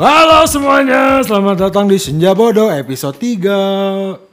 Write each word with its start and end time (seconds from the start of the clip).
Halo 0.00 0.48
semuanya, 0.48 1.20
selamat 1.20 1.68
datang 1.68 1.84
di 1.84 2.00
Senja 2.00 2.32
Bodoh 2.32 2.72
episode 2.72 3.20
3 3.20 4.29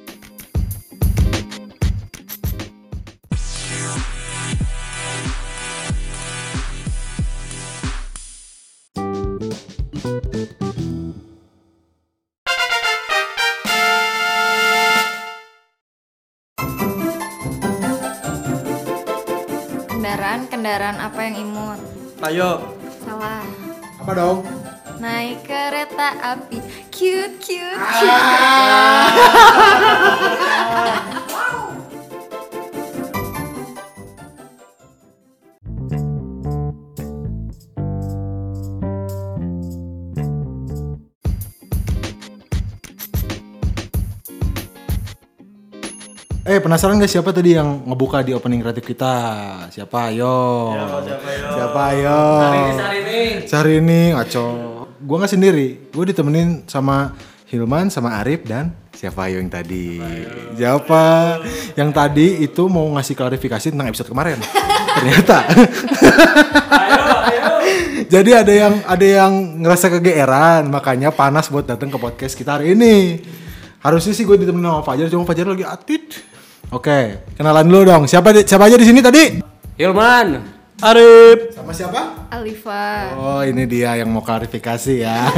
api. 26.36 26.60
Cute 26.92 27.36
cute. 27.40 27.84
Eh 46.48 46.64
penasaran 46.64 46.96
gak 46.96 47.12
siapa 47.12 47.36
tadi 47.36 47.60
yang 47.60 47.84
ngebuka 47.84 48.24
di 48.24 48.32
opening 48.32 48.64
kreatif 48.64 48.88
kita? 48.88 49.16
Siapa? 49.68 50.16
Ayo. 50.16 50.72
siapa 51.04 51.28
yo? 51.36 51.48
Siapa? 51.52 51.82
Ayo. 51.92 52.20
Sehari 53.44 53.84
ini 53.84 54.16
ngaco. 54.16 54.77
Gue 55.08 55.16
nggak 55.16 55.32
sendiri. 55.32 55.68
Gue 55.96 56.04
ditemenin 56.12 56.68
sama 56.68 57.16
Hilman, 57.48 57.88
sama 57.88 58.20
Arif 58.20 58.44
dan 58.44 58.76
siapa 58.92 59.32
Ayo 59.32 59.40
yang 59.40 59.48
tadi? 59.48 60.04
Siapa? 60.52 61.04
Yang 61.80 61.90
tadi 61.96 62.28
itu 62.44 62.68
mau 62.68 62.84
ngasih 62.92 63.16
klarifikasi 63.16 63.72
tentang 63.72 63.88
episode 63.88 64.12
kemarin. 64.12 64.36
Ternyata. 65.00 65.48
Jadi 68.12 68.32
ada 68.36 68.52
yang 68.52 68.74
ada 68.84 69.06
yang 69.08 69.32
ngerasa 69.64 69.88
kegeeran, 69.96 70.68
makanya 70.68 71.16
panas 71.16 71.48
buat 71.48 71.64
datang 71.64 71.88
ke 71.88 71.96
podcast 71.96 72.36
kita 72.36 72.60
hari 72.60 72.76
ini. 72.76 73.24
Harusnya 73.80 74.12
sih 74.12 74.28
gue 74.28 74.36
ditemenin 74.36 74.68
sama 74.68 74.84
Fajar, 74.84 75.08
cuma 75.08 75.24
Fajar 75.24 75.48
lagi 75.48 75.64
atit. 75.64 76.20
Oke, 76.68 77.32
kenalan 77.40 77.64
dulu 77.64 77.88
dong. 77.88 78.04
Siapa 78.12 78.36
siapa 78.44 78.68
aja 78.68 78.76
di 78.76 78.84
sini 78.84 79.00
tadi? 79.00 79.40
Hilman, 79.80 80.57
Arif. 80.78 81.58
Sama 81.58 81.74
siapa? 81.74 82.30
Alifa. 82.30 83.18
Oh, 83.18 83.42
ini 83.42 83.66
dia 83.66 83.98
yang 83.98 84.14
mau 84.14 84.22
klarifikasi 84.22 85.02
ya. 85.02 85.26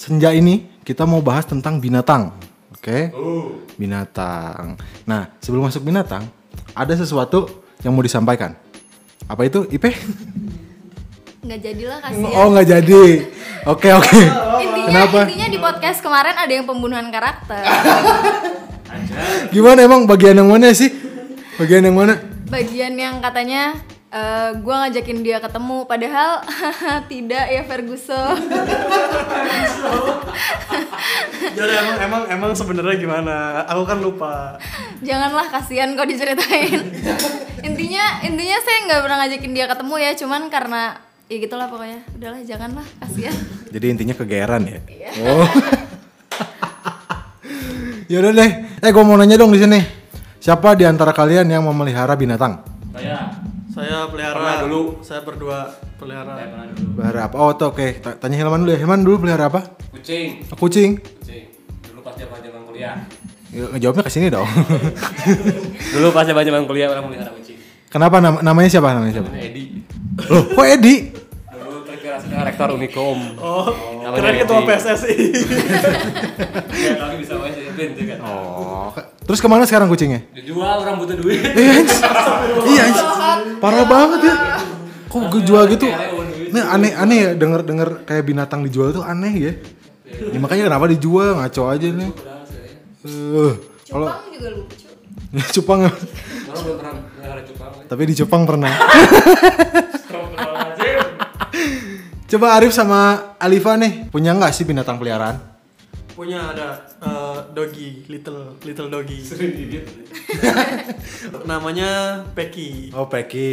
Senja 0.00 0.32
ini 0.32 0.64
kita 0.80 1.04
mau 1.04 1.20
bahas 1.20 1.44
tentang 1.44 1.76
binatang. 1.76 2.32
Oke? 2.72 3.12
Binatang. 3.76 4.80
Nah, 5.04 5.28
sebelum 5.44 5.68
masuk 5.68 5.84
binatang, 5.84 6.24
ada 6.72 6.94
sesuatu 6.96 7.52
yang 7.84 7.92
mau 7.92 8.00
disampaikan. 8.00 8.56
Apa 9.28 9.44
itu, 9.44 9.68
Ipe? 9.68 9.92
Nggak 11.44 11.60
jadilah 11.68 11.98
kasihan. 12.00 12.32
Oh, 12.32 12.48
nggak 12.48 12.66
jadi. 12.80 13.04
Oke, 13.68 13.92
oke. 13.92 14.20
intinya 14.56 14.88
Kenapa? 14.88 15.20
intinya 15.28 15.48
di 15.52 15.58
podcast 15.60 16.00
kemarin 16.00 16.34
ada 16.34 16.48
yang 16.48 16.64
pembunuhan 16.64 17.12
karakter. 17.12 17.60
Gimana 19.54 19.84
emang 19.84 20.08
bagian 20.08 20.40
yang 20.40 20.48
mana 20.48 20.72
sih? 20.72 20.88
Bagian 21.60 21.84
yang 21.84 21.94
mana? 21.94 22.31
Bagian 22.52 23.00
yang 23.00 23.24
katanya 23.24 23.80
eh 24.12 24.52
gue 24.60 24.74
ngajakin 24.76 25.24
dia 25.24 25.40
ketemu 25.40 25.88
padahal 25.88 26.44
tidak 27.12 27.48
ya 27.48 27.64
Ferguson. 27.64 28.44
Jadi 31.56 31.72
emang 31.80 31.96
emang 31.96 32.22
emang 32.28 32.52
sebenarnya 32.52 33.00
gimana? 33.00 33.64
Aku 33.72 33.88
kan 33.88 34.04
lupa. 34.04 34.60
Janganlah 35.00 35.48
kasihan 35.48 35.96
kok 35.96 36.04
diceritain. 36.04 36.92
intinya 37.68 38.20
intinya 38.20 38.58
saya 38.60 38.78
nggak 38.84 39.00
pernah 39.00 39.16
ngajakin 39.24 39.52
dia 39.56 39.64
ketemu 39.64 39.94
ya, 39.96 40.10
cuman 40.12 40.42
karena 40.52 41.00
ya 41.32 41.36
gitulah 41.40 41.72
pokoknya. 41.72 42.04
Udahlah 42.12 42.44
janganlah 42.44 42.84
kasihan. 43.00 43.32
Jadi 43.72 43.86
intinya 43.96 44.12
kegeeran 44.12 44.68
ya. 44.68 44.76
Oh. 45.24 45.48
Yaudah 48.12 48.32
deh. 48.36 48.50
Eh, 48.84 48.92
gue 48.92 49.04
mau 49.08 49.16
nanya 49.16 49.40
dong 49.40 49.56
di 49.56 49.60
sini. 49.64 50.01
Siapa 50.42 50.74
di 50.74 50.82
antara 50.82 51.14
kalian 51.14 51.46
yang 51.46 51.62
memelihara 51.62 52.18
binatang? 52.18 52.66
saya. 52.90 53.30
Saya 53.72 54.04
pelihara 54.04 54.36
Pernah 54.36 54.56
dulu. 54.66 54.82
Saya 55.00 55.22
berdua 55.22 55.58
pelihara. 55.96 56.34
Saya 56.34 56.48
pernah 56.50 56.66
dulu. 56.68 56.88
Pelihara 56.92 57.20
apa? 57.24 57.36
Oh, 57.38 57.54
oke. 57.54 57.86
Ta- 58.02 58.16
Tanya 58.18 58.36
Hilman 58.36 58.60
dulu 58.60 58.70
ya. 58.70 58.78
Hilman 58.82 59.00
dulu 59.00 59.16
pelihara 59.18 59.48
apa? 59.48 59.60
Kucing, 59.88 60.44
Oh, 60.50 60.58
Kucing. 60.58 60.90
kucing. 60.98 61.44
Dulu 61.86 62.02
pas 62.02 62.12
zaman 62.12 62.42
zaman 62.42 62.62
kuliah. 62.66 62.98
Ya, 63.48 63.64
ngejawabnya 63.70 64.02
ke 64.02 64.10
sini 64.10 64.28
dong. 64.28 64.44
Dulu 65.94 66.10
pas 66.10 66.24
zaman 66.24 66.42
zaman 66.42 66.62
kuliah 66.66 66.90
orang 66.90 67.06
melihara 67.06 67.30
kucing. 67.32 67.56
Kenapa 67.86 68.18
nam- 68.18 68.42
namanya 68.42 68.68
siapa? 68.68 68.92
Namanya 68.92 69.12
siapa? 69.14 69.28
Namanya 69.30 69.46
Edi. 69.46 69.64
Loh, 70.26 70.42
kok 70.50 70.66
Edi? 70.66 70.94
Terinspirasi 72.22 72.46
rektor 72.46 72.68
Unikom. 72.70 73.18
Oh, 73.36 73.66
Namanya 73.98 74.14
keren 74.16 74.34
ketua. 74.38 74.60
PSSI. 74.64 75.14
Ya, 76.72 76.94
kami 76.96 77.14
bisa 77.18 77.34
main 77.36 77.52
jadi 77.52 77.70
band 77.72 77.92
juga. 77.94 78.14
Oh, 78.20 78.88
ke- 78.90 79.06
terus 79.22 79.38
ke 79.38 79.48
mana 79.48 79.64
sekarang 79.64 79.86
kucingnya? 79.86 80.22
Dijual 80.32 80.80
orang 80.80 80.96
butuh 80.96 81.16
duit. 81.16 81.42
Iya, 82.62 82.84
iya, 82.84 83.02
parah 83.58 83.84
banget 83.84 84.20
ya. 84.24 84.34
Kok 85.06 85.22
gue 85.28 85.42
jual 85.42 85.64
gitu? 85.68 85.86
Nah, 86.50 86.72
aneh 86.72 86.92
aneh 86.92 87.18
ya 87.18 87.30
denger 87.32 87.60
denger 87.62 87.88
kayak 88.02 88.24
binatang 88.24 88.62
dijual 88.62 88.92
tuh 88.92 89.02
aneh 89.02 89.32
ya. 89.32 89.52
Ya, 90.04 90.38
makanya 90.38 90.68
kenapa 90.68 90.86
dijual 90.86 91.36
ngaco 91.36 91.62
aja 91.66 91.88
nih. 91.88 92.10
Eh, 93.02 93.52
kalau 93.88 94.06
Cupang 94.08 94.30
juga 94.30 94.48
lucu. 94.52 94.86
melihara 96.52 97.42
cupang. 97.42 97.72
tapi 97.88 98.02
di 98.04 98.14
Jepang 98.14 98.42
pernah. 98.44 98.72
Coba 102.32 102.56
Arif 102.56 102.72
sama 102.72 103.36
Alifa 103.36 103.76
nih 103.76 104.08
punya 104.08 104.32
nggak 104.32 104.56
sih 104.56 104.64
binatang 104.64 104.96
peliharaan? 104.96 105.36
Punya 106.16 106.40
ada 106.40 106.80
eh, 107.04 107.38
doggy, 107.52 108.08
little 108.08 108.56
little 108.64 108.88
doggy. 108.88 109.20
Namanya 111.52 112.24
Peki. 112.32 112.96
Oh 112.96 113.04
Peki. 113.04 113.52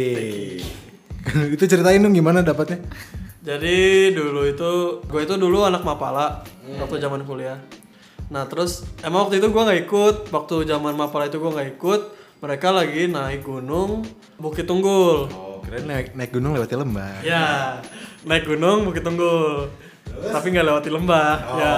itu 1.60 1.64
ceritain 1.68 2.00
dong 2.00 2.16
gimana 2.16 2.40
dapatnya? 2.40 2.80
Jadi 3.44 4.16
dulu 4.16 4.48
itu 4.48 5.04
gue 5.04 5.20
itu 5.28 5.36
dulu 5.36 5.60
anak 5.60 5.84
mapala 5.84 6.40
waktu 6.80 7.04
zaman 7.04 7.28
kuliah. 7.28 7.60
Nah 8.32 8.48
terus 8.48 8.88
emang 9.04 9.28
waktu 9.28 9.44
itu 9.44 9.52
gue 9.52 9.60
nggak 9.60 9.80
ikut 9.84 10.32
waktu 10.32 10.64
zaman 10.64 10.96
mapala 10.96 11.28
itu 11.28 11.36
gue 11.36 11.52
nggak 11.52 11.76
ikut. 11.76 12.00
Mereka 12.40 12.72
lagi 12.72 13.12
naik 13.12 13.44
gunung 13.44 14.08
Bukit 14.40 14.64
Tunggul. 14.64 15.28
Oh 15.36 15.60
keren 15.60 15.84
naik 15.84 16.16
naik 16.16 16.32
gunung 16.32 16.56
lewati 16.56 16.80
lembah. 16.80 17.20
Ya 17.20 17.76
naik 18.24 18.44
gunung 18.44 18.88
Bukit 18.88 19.04
Tunggul. 19.04 19.70
Tapi 20.10 20.46
nggak 20.52 20.66
lewati 20.66 20.90
lembah. 20.92 21.34
Ya. 21.56 21.76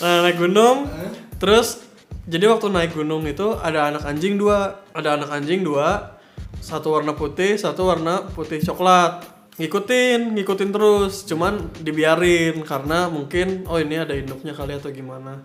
Nah 0.00 0.24
naik 0.24 0.40
gunung. 0.40 0.88
Terus 1.36 1.84
jadi 2.28 2.48
waktu 2.48 2.72
naik 2.72 2.96
gunung 2.96 3.24
itu 3.28 3.56
ada 3.58 3.92
anak 3.92 4.06
anjing 4.08 4.40
dua. 4.40 4.84
Ada 4.96 5.20
anak 5.20 5.30
anjing 5.34 5.66
dua. 5.66 6.16
Satu 6.58 6.96
warna 6.96 7.14
putih, 7.14 7.60
satu 7.60 7.88
warna 7.88 8.24
putih 8.32 8.62
coklat. 8.64 9.26
Ngikutin, 9.58 10.38
ngikutin 10.38 10.70
terus. 10.70 11.26
Cuman 11.26 11.68
dibiarin 11.82 12.62
karena 12.62 13.10
mungkin 13.10 13.66
oh 13.66 13.76
ini 13.76 14.00
ada 14.00 14.14
induknya 14.16 14.54
kali 14.54 14.78
atau 14.78 14.88
gimana. 14.94 15.44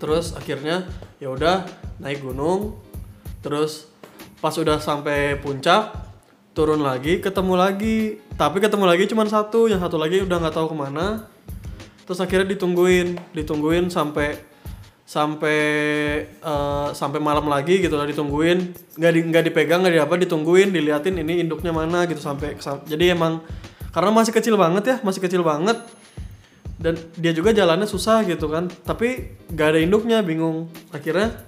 Terus 0.00 0.36
akhirnya 0.36 0.88
ya 1.20 1.28
udah 1.34 1.68
naik 2.00 2.24
gunung. 2.24 2.78
Terus 3.44 3.90
pas 4.38 4.54
udah 4.54 4.78
sampai 4.78 5.34
puncak 5.42 6.07
turun 6.58 6.82
lagi 6.82 7.22
ketemu 7.22 7.54
lagi. 7.54 8.18
Tapi 8.34 8.58
ketemu 8.58 8.90
lagi 8.90 9.06
cuma 9.06 9.22
satu 9.30 9.70
yang 9.70 9.78
satu 9.78 9.94
lagi 9.94 10.26
udah 10.26 10.42
nggak 10.42 10.54
tahu 10.58 10.74
ke 10.74 10.76
mana. 10.76 11.30
Terus 12.02 12.18
akhirnya 12.18 12.50
ditungguin 12.58 13.14
ditungguin 13.30 13.86
sampai 13.94 14.34
sampai 15.06 15.60
eh, 16.26 16.88
sampai 16.90 17.22
malam 17.22 17.46
lagi 17.46 17.78
gitu 17.78 17.94
lah 17.94 18.10
ditungguin. 18.10 18.74
Nggak 18.98 19.12
di, 19.14 19.20
nggak 19.30 19.42
dipegang 19.46 19.86
nggak 19.86 19.94
di 19.94 20.02
apa 20.02 20.14
ditungguin 20.18 20.74
diliatin 20.74 21.14
ini 21.22 21.46
induknya 21.46 21.70
mana 21.70 22.10
gitu 22.10 22.18
sampai 22.18 22.58
jadi 22.90 23.14
emang 23.14 23.38
karena 23.94 24.10
masih 24.10 24.34
kecil 24.34 24.58
banget 24.58 24.84
ya 24.90 24.96
masih 25.06 25.22
kecil 25.22 25.46
banget. 25.46 25.78
Dan 26.78 26.94
dia 27.18 27.34
juga 27.34 27.50
jalannya 27.54 27.86
susah 27.86 28.26
gitu 28.26 28.50
kan 28.50 28.66
tapi 28.82 29.38
nggak 29.54 29.78
ada 29.78 29.78
induknya 29.78 30.18
bingung. 30.26 30.66
Akhirnya 30.90 31.38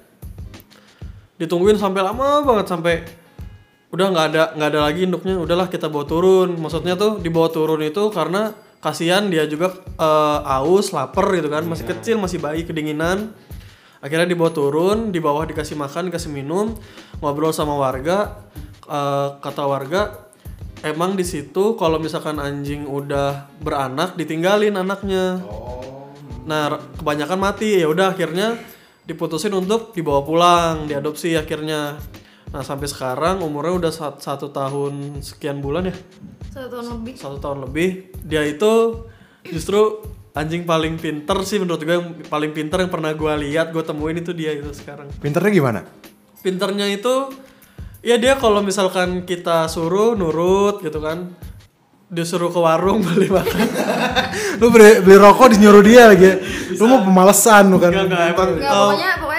ditungguin 1.43 1.83
sampai 1.83 1.99
lama 1.99 2.47
banget 2.47 2.67
sampai 2.71 3.20
udah 3.91 4.07
nggak 4.11 4.27
ada 4.31 4.43
nggak 4.55 4.69
ada 4.71 4.81
lagi 4.87 5.01
induknya. 5.07 5.35
Udahlah 5.39 5.67
kita 5.67 5.91
bawa 5.91 6.07
turun. 6.07 6.55
Maksudnya 6.59 6.95
tuh 6.95 7.19
dibawa 7.19 7.51
turun 7.51 7.83
itu 7.83 8.11
karena 8.15 8.55
kasihan 8.81 9.27
dia 9.29 9.45
juga 9.51 9.75
eh, 9.99 10.39
aus 10.57 10.95
lapar 10.95 11.31
gitu 11.35 11.51
kan. 11.51 11.67
Masih 11.67 11.87
kecil 11.87 12.17
masih 12.19 12.39
bayi 12.39 12.63
kedinginan. 12.63 13.35
Akhirnya 14.01 14.25
dibawa 14.25 14.49
turun 14.49 15.13
di 15.13 15.21
bawah 15.21 15.45
dikasih 15.45 15.77
makan 15.77 16.09
dikasih 16.09 16.33
minum 16.33 16.73
ngobrol 17.21 17.53
sama 17.53 17.77
warga. 17.77 18.47
Eh, 18.91 19.29
kata 19.43 19.67
warga 19.67 20.31
emang 20.81 21.13
di 21.13 21.23
situ 21.29 21.77
kalau 21.77 22.01
misalkan 22.01 22.41
anjing 22.41 22.89
udah 22.89 23.53
beranak 23.61 24.17
ditinggalin 24.17 24.81
anaknya. 24.81 25.45
Nah, 26.41 26.73
r- 26.73 26.83
kebanyakan 26.97 27.39
mati. 27.39 27.85
Ya 27.85 27.87
udah 27.87 28.17
akhirnya 28.17 28.57
diputusin 29.05 29.53
untuk 29.53 29.93
dibawa 29.93 30.25
pulang, 30.25 30.89
diadopsi 30.89 31.37
akhirnya. 31.37 32.01
Nah, 32.51 32.61
sampai 32.61 32.85
sekarang 32.85 33.39
umurnya 33.41 33.75
udah 33.79 33.93
sat- 33.93 34.19
satu 34.19 34.51
tahun 34.51 35.21
sekian 35.21 35.59
bulan 35.59 35.87
ya, 35.87 35.95
Satu 36.51 36.67
tahun 36.69 36.87
lebih. 36.93 37.15
satu 37.15 37.37
tahun 37.39 37.59
lebih. 37.65 37.89
Dia 38.21 38.43
itu 38.43 39.07
justru 39.45 40.03
anjing 40.31 40.63
paling 40.65 40.95
pinter 40.97 41.39
sih 41.41 41.57
menurut 41.57 41.79
gue 41.79 41.91
yang 41.93 42.11
paling 42.25 42.51
pinter 42.51 42.79
yang 42.79 42.89
pernah 42.89 43.11
gue 43.13 43.33
lihat, 43.41 43.71
gue 43.71 43.81
temuin 43.81 44.19
itu 44.19 44.33
dia 44.33 44.51
itu 44.51 44.67
sekarang. 44.73 45.07
Pinternya 45.17 45.51
gimana? 45.53 45.81
Pinternya 46.41 46.87
itu 46.87 47.31
ya 48.01 48.17
dia 48.17 48.35
kalau 48.35 48.59
misalkan 48.61 49.23
kita 49.23 49.67
suruh 49.67 50.15
nurut 50.15 50.81
gitu 50.81 50.99
kan 50.99 51.31
disuruh 52.09 52.49
ke 52.49 52.59
warung 52.59 52.99
beli 53.07 53.29
makan 53.29 53.61
Lu 54.59 54.69
beli, 54.69 54.99
beli 55.01 55.17
rokok 55.17 55.55
disuruh 55.55 55.79
dia 55.81 56.11
lagi. 56.11 56.27
ya? 56.27 56.35
Lu 56.75 56.89
mau 56.89 57.01
pemalesan 57.01 57.69
lu 57.69 57.79
kan. 57.79 57.91
Enggak, 57.91 58.05
enggak, 58.05 58.25
emang- 58.29 58.51
Enggak, 58.53 58.71
Oh. 58.73 58.83
pokoknya 58.89 59.11
pokoknya 59.17 59.30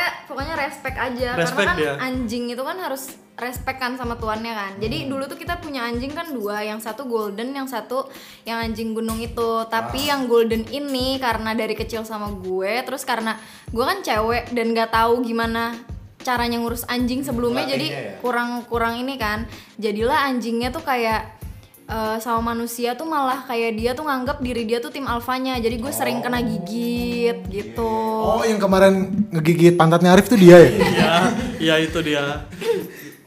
pokoknya 0.41 0.57
respect 0.57 0.97
aja 0.97 1.29
Respect 1.37 1.53
karena 1.61 1.69
kan 1.69 1.77
dia. 1.77 1.93
anjing 2.01 2.43
itu 2.49 2.63
kan 2.65 2.77
harus 2.81 3.03
respect 3.37 3.77
kan 3.77 3.93
sama 3.97 4.17
tuannya 4.17 4.53
kan. 4.53 4.71
Jadi 4.81 5.05
dulu 5.09 5.25
tuh 5.29 5.37
kita 5.37 5.57
punya 5.61 5.85
anjing 5.85 6.13
kan 6.13 6.29
dua, 6.29 6.61
yang 6.65 6.77
satu 6.77 7.05
golden, 7.05 7.53
yang 7.53 7.65
satu 7.65 8.09
yang 8.45 8.61
anjing 8.61 8.93
gunung 8.93 9.17
itu. 9.17 9.65
Tapi 9.65 10.09
yang 10.09 10.29
golden 10.29 10.65
ini 10.69 11.17
karena 11.17 11.57
dari 11.57 11.73
kecil 11.73 12.05
sama 12.05 12.29
gue, 12.37 12.85
terus 12.85 13.01
karena 13.01 13.37
gue 13.69 13.81
kan 13.81 14.01
cewek 14.01 14.53
dan 14.53 14.77
nggak 14.77 14.93
tahu 14.93 15.25
gimana 15.25 15.73
caranya 16.21 16.61
ngurus 16.61 16.85
anjing 16.85 17.25
sebelumnya 17.25 17.65
jadi 17.65 18.17
kurang 18.21 18.65
kurang 18.69 19.01
ini 19.01 19.17
kan. 19.17 19.49
Jadilah 19.81 20.29
anjingnya 20.29 20.69
tuh 20.69 20.85
kayak 20.85 21.40
eh, 21.91 22.17
sama 22.23 22.55
manusia 22.55 22.95
tuh 22.95 23.03
malah 23.03 23.43
kayak 23.43 23.75
dia 23.75 23.91
tuh 23.91 24.07
nganggap 24.07 24.39
diri 24.39 24.63
dia 24.63 24.79
tuh 24.79 24.89
tim 24.95 25.03
alfanya. 25.03 25.59
Jadi 25.59 25.75
gue 25.75 25.91
sering 25.91 26.23
kena 26.23 26.39
gigit 26.39 27.43
gitu. 27.51 27.91
Oh, 28.39 28.43
yang 28.47 28.57
kemarin 28.57 29.27
ngegigit 29.35 29.75
pantatnya 29.75 30.15
Arif 30.15 30.31
tuh 30.31 30.39
dia 30.39 30.55
ya? 30.55 30.71
Iya, 30.71 31.13
iya 31.59 31.75
itu 31.83 31.99
dia. 31.99 32.47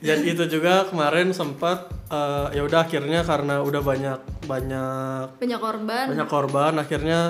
Dan 0.05 0.21
itu 0.25 0.45
juga 0.49 0.89
kemarin 0.89 1.37
sempat 1.37 1.93
eh, 2.09 2.57
ya 2.57 2.63
udah 2.65 2.89
akhirnya 2.89 3.21
karena 3.21 3.61
udah 3.61 3.83
banyak 3.85 4.21
banyak 4.45 5.41
banyak 5.41 5.61
korban 5.61 6.05
banyak 6.13 6.29
korban 6.29 6.73
akhirnya 6.77 7.21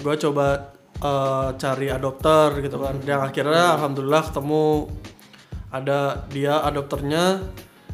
gue 0.00 0.14
coba 0.16 0.72
eh, 1.04 1.48
cari 1.60 1.86
adopter 1.92 2.64
gitu 2.64 2.80
kan. 2.80 2.96
Yang 3.04 3.20
akhirnya 3.28 3.76
alhamdulillah 3.76 4.22
ketemu 4.32 4.88
ada 5.68 6.24
dia 6.32 6.64
adopternya 6.64 7.44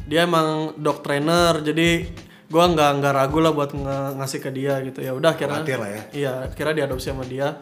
dia 0.05 0.23
emang 0.23 0.77
dog 0.79 1.01
trainer 1.03 1.59
jadi 1.59 2.07
gua 2.47 2.69
nggak 2.69 2.91
nggak 3.01 3.13
ragu 3.13 3.39
lah 3.41 3.51
buat 3.51 3.71
nge- 3.71 4.13
ngasih 4.17 4.39
ke 4.39 4.49
dia 4.53 4.77
gitu. 4.81 5.01
Ya 5.01 5.11
udah 5.11 5.33
akhirnya 5.33 5.61
Khawatir 5.61 5.77
lah 5.81 5.89
ya. 5.89 6.01
iya 6.13 6.31
akhirnya 6.45 6.85
diadopsi 6.85 7.09
sama 7.09 7.25
dia. 7.25 7.61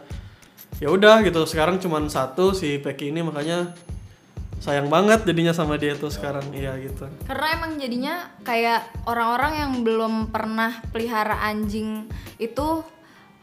Ya 0.82 0.88
udah 0.90 1.22
gitu 1.22 1.46
sekarang 1.46 1.78
cuman 1.78 2.10
satu 2.10 2.50
si 2.50 2.82
Peki 2.82 3.14
ini 3.14 3.22
makanya 3.22 3.72
sayang 4.58 4.88
banget 4.88 5.28
jadinya 5.28 5.52
sama 5.52 5.76
dia 5.76 5.92
tuh 5.94 6.08
sekarang. 6.08 6.44
Iya 6.50 6.74
gitu. 6.80 7.04
Karena 7.28 7.46
emang 7.52 7.76
jadinya 7.76 8.14
kayak 8.42 9.04
orang-orang 9.04 9.52
yang 9.60 9.72
belum 9.84 10.14
pernah 10.32 10.80
pelihara 10.88 11.44
anjing 11.44 12.08
itu 12.36 12.80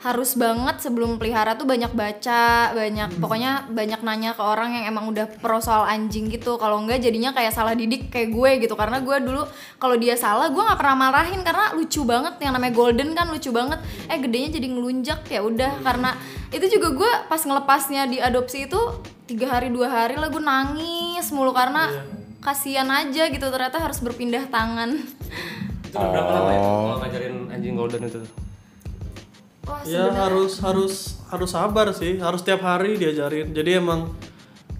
harus 0.01 0.33
banget 0.33 0.81
sebelum 0.81 1.21
pelihara 1.21 1.53
tuh 1.53 1.69
banyak 1.69 1.93
baca 1.93 2.73
banyak 2.73 3.21
pokoknya 3.21 3.69
banyak 3.69 4.01
nanya 4.01 4.33
ke 4.33 4.41
orang 4.41 4.73
yang 4.73 4.89
emang 4.89 5.13
udah 5.13 5.29
pro 5.37 5.61
soal 5.61 5.85
anjing 5.85 6.25
gitu. 6.25 6.57
Kalau 6.57 6.81
enggak 6.81 7.05
jadinya 7.05 7.29
kayak 7.37 7.53
salah 7.53 7.77
didik 7.77 8.09
kayak 8.09 8.33
gue 8.33 8.65
gitu. 8.65 8.73
Karena 8.73 8.97
gue 8.97 9.13
dulu 9.21 9.45
kalau 9.77 9.93
dia 10.01 10.17
salah 10.17 10.49
gue 10.49 10.57
nggak 10.57 10.79
pernah 10.81 10.97
marahin. 10.97 11.45
Karena 11.45 11.77
lucu 11.77 12.01
banget 12.01 12.41
yang 12.41 12.57
namanya 12.57 12.73
golden 12.73 13.13
kan 13.13 13.29
lucu 13.29 13.53
banget. 13.53 13.77
Eh 14.09 14.17
gedenya 14.17 14.57
jadi 14.57 14.67
ngelunjak 14.73 15.21
ya 15.29 15.45
udah. 15.45 15.85
Karena 15.85 16.17
itu 16.49 16.65
juga 16.65 16.87
gue 16.97 17.11
pas 17.29 17.41
ngelepasnya 17.45 18.09
di 18.09 18.17
adopsi 18.17 18.65
itu 18.65 18.81
tiga 19.29 19.53
hari 19.53 19.69
dua 19.69 19.85
hari 19.85 20.17
lah 20.17 20.33
gue 20.33 20.41
nangis 20.41 21.29
mulu. 21.29 21.53
Karena 21.53 21.93
kasihan 22.41 22.89
aja 22.89 23.29
gitu 23.29 23.45
ternyata 23.53 23.77
harus 23.77 24.01
berpindah 24.01 24.49
tangan. 24.49 24.97
Itu 25.85 25.93
udah 25.93 26.09
berapa 26.09 26.31
lama 26.33 26.49
ya 26.49 26.59
kalau 26.65 26.97
ngajarin 27.05 27.35
anjing 27.53 27.77
golden 27.77 28.01
itu? 28.09 28.49
Wah 29.71 29.81
ya 29.87 30.11
harus 30.11 30.59
harus 30.59 31.23
harus 31.31 31.49
sabar 31.49 31.87
sih 31.95 32.19
harus 32.19 32.43
tiap 32.43 32.59
hari 32.61 32.99
diajarin 32.99 33.55
jadi 33.55 33.79
emang 33.79 34.11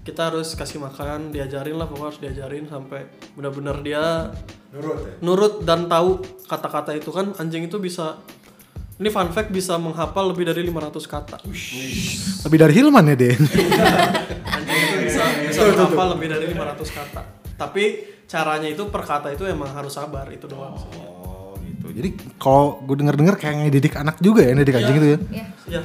kita 0.04 0.28
harus 0.28 0.52
kasih 0.52 0.82
makan 0.82 1.32
diajarin 1.32 1.78
lah 1.80 1.88
pokoknya 1.88 2.08
harus 2.12 2.20
diajarin 2.20 2.64
sampai 2.68 3.08
benar-benar 3.32 3.80
dia 3.80 4.28
Nurut 4.72 4.98
ya? 5.00 5.14
nurut 5.24 5.54
dan 5.64 5.88
tahu 5.88 6.20
kata-kata 6.44 6.92
itu 6.92 7.08
kan 7.08 7.32
anjing 7.40 7.68
itu 7.68 7.80
bisa 7.80 8.20
ini 9.00 9.08
fun 9.08 9.32
fact 9.32 9.48
bisa 9.48 9.80
menghafal 9.80 10.30
lebih 10.30 10.46
dari 10.46 10.62
500 10.68 10.94
kata 11.08 11.36
Lebih 12.46 12.58
dari 12.60 12.72
Hilman 12.76 13.08
ya, 13.08 13.16
Den? 13.18 13.40
anjing 14.56 14.78
itu 14.78 14.96
bisa 15.08 15.22
bisa 15.48 15.60
menghafal 15.72 16.06
lebih 16.16 16.28
dari 16.28 16.44
500 16.52 16.98
kata 16.98 17.22
tapi 17.62 17.84
caranya 18.26 18.66
itu 18.66 18.82
per 18.90 19.02
kata 19.06 19.28
itu 19.36 19.44
emang 19.46 19.70
harus 19.70 19.94
sabar 19.94 20.26
itu 20.32 20.48
doang. 20.48 20.74
Oh. 20.74 21.21
Jadi 21.92 22.08
kalau 22.40 22.80
gue 22.82 22.96
denger-denger 22.98 23.34
kayak 23.36 23.54
ngedidik 23.68 23.94
anak 24.00 24.16
juga 24.18 24.40
ya, 24.42 24.52
ngedidik 24.56 24.76
anjing 24.80 24.96
itu 24.96 25.08
ya? 25.08 25.18
ya 25.28 25.44
ya 25.78 25.82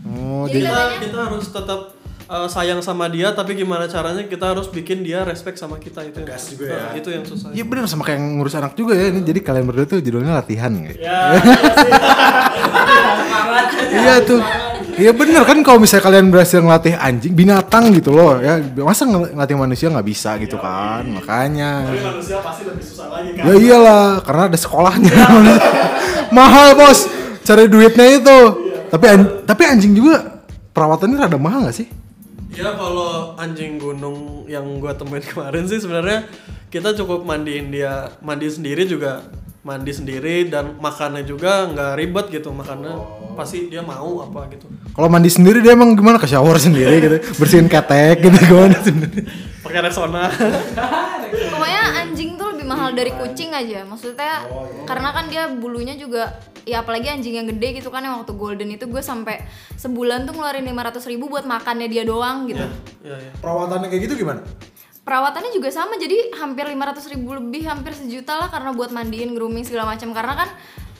Oh, 0.00 0.48
Jadi 0.48 0.64
jadi 0.64 0.72
kita 0.72 0.80
kita 1.04 1.18
harus 1.28 1.46
tetap 1.52 1.80
uh, 2.24 2.48
sayang 2.48 2.80
sama 2.80 3.04
dia 3.12 3.36
tapi 3.36 3.52
gimana 3.52 3.84
caranya 3.84 4.24
kita 4.24 4.56
harus 4.56 4.64
bikin 4.72 5.04
dia 5.04 5.28
respect 5.28 5.60
sama 5.60 5.76
kita 5.76 6.00
itu 6.08 6.24
yang, 6.24 6.40
juga 6.40 6.64
ya. 6.64 6.80
Nah, 6.80 6.92
itu 6.96 7.08
yang 7.12 7.24
susah 7.28 7.52
Iya 7.52 7.64
bener 7.68 7.84
sama 7.84 8.08
kayak 8.08 8.20
ngurus 8.22 8.56
anak 8.56 8.72
juga 8.78 8.96
ya 8.96 9.12
ini. 9.12 9.20
Jadi 9.20 9.44
kalian 9.44 9.68
berdua 9.68 9.84
tuh 9.84 10.00
judulnya 10.00 10.40
latihan 10.40 10.72
ya. 10.72 10.90
ya 10.96 11.18
Iya 13.90 14.14
tuh. 14.24 14.40
Iya 15.00 15.12
bener. 15.16 15.42
Kan 15.42 15.64
kalau 15.64 15.80
misalnya 15.80 16.04
kalian 16.04 16.28
berhasil 16.28 16.60
ngelatih 16.60 16.94
anjing 16.94 17.32
binatang 17.32 17.88
gitu 17.90 18.12
loh 18.12 18.36
ya. 18.38 18.60
Masa 18.78 19.08
ngel- 19.08 19.32
ngelatih 19.32 19.56
manusia 19.56 19.88
nggak 19.88 20.04
bisa 20.04 20.36
gitu 20.36 20.60
kan? 20.60 21.02
makanya. 21.08 21.88
Tapi 21.88 22.04
manusia 22.04 22.36
pasti 22.38 22.62
lebih 22.68 22.84
susah 22.84 23.06
lagi 23.08 23.30
kan? 23.32 23.42
Ya 23.48 23.54
iyalah 23.56 24.04
karena 24.20 24.42
ada 24.46 24.58
sekolahnya. 24.60 25.16
Mahal 26.36 26.76
bos. 26.76 27.08
Cari 27.40 27.66
duitnya 27.66 28.06
itu. 28.12 28.38
Tapi 28.92 29.06
an- 29.08 29.42
tapi 29.42 29.62
anjing 29.64 29.96
juga 29.96 30.44
perawatannya 30.70 31.16
rada 31.16 31.38
mahal 31.40 31.64
nggak 31.64 31.76
sih? 31.76 31.88
Ya 32.50 32.74
kalau 32.74 33.38
anjing 33.38 33.78
gunung 33.78 34.44
yang 34.44 34.66
gua 34.78 34.92
temuin 34.92 35.22
kemarin 35.22 35.64
sih 35.64 35.78
sebenarnya 35.78 36.26
kita 36.66 36.94
cukup 36.94 37.22
mandiin 37.22 37.70
dia 37.70 38.10
mandi 38.20 38.50
sendiri 38.50 38.84
juga 38.84 39.22
mandi 39.60 39.92
sendiri 39.92 40.48
dan 40.48 40.80
makannya 40.80 41.20
juga 41.28 41.68
nggak 41.68 41.92
ribet 42.00 42.26
gitu 42.32 42.48
makannya 42.48 42.96
pasti 43.36 43.68
dia 43.68 43.84
mau 43.84 44.24
apa 44.24 44.48
gitu. 44.56 44.66
Kalau 44.96 45.08
mandi 45.12 45.28
sendiri 45.28 45.60
dia 45.60 45.76
emang 45.76 45.92
gimana? 45.92 46.16
Ke 46.16 46.24
shower 46.24 46.56
sendiri 46.56 46.96
gitu 47.00 47.16
bersihin 47.36 47.68
ketek 47.68 48.24
gitu 48.24 48.36
gimana 48.48 48.76
sendiri? 48.80 49.28
Pakai 49.60 49.80
Rexona 49.84 50.32
pokoknya 51.54 51.82
anjing 52.02 52.34
tuh 52.34 52.56
lebih 52.56 52.66
mahal 52.66 52.90
dari 52.90 53.12
kucing 53.14 53.54
aja 53.54 53.86
maksudnya 53.86 54.42
karena 54.88 55.14
kan 55.14 55.30
dia 55.30 55.46
bulunya 55.46 55.94
juga 55.94 56.42
ya 56.66 56.82
apalagi 56.82 57.06
anjing 57.06 57.38
yang 57.38 57.46
gede 57.46 57.78
gitu 57.78 57.88
kan 57.88 58.02
yang 58.02 58.18
waktu 58.20 58.34
golden 58.34 58.70
itu 58.74 58.84
gue 58.90 58.98
sampai 58.98 59.46
sebulan 59.78 60.26
tuh 60.26 60.34
ngeluarin 60.36 60.66
500 60.66 61.10
ribu 61.10 61.30
buat 61.30 61.46
makannya 61.46 61.86
dia 61.86 62.02
doang 62.02 62.50
gitu. 62.50 62.64
Ya 63.04 63.16
ya 63.16 63.32
perawatannya 63.38 63.88
kayak 63.88 64.02
gitu 64.10 64.26
gimana 64.26 64.42
perawatannya 65.02 65.50
juga 65.56 65.72
sama 65.72 65.96
jadi 65.96 66.34
hampir 66.36 66.68
500 66.68 67.12
ribu 67.16 67.34
lebih 67.36 67.66
hampir 67.66 67.96
sejuta 67.96 68.36
lah 68.36 68.48
karena 68.52 68.70
buat 68.76 68.92
mandiin 68.92 69.32
grooming 69.32 69.64
segala 69.64 69.96
macam 69.96 70.12
karena 70.12 70.34
kan 70.36 70.48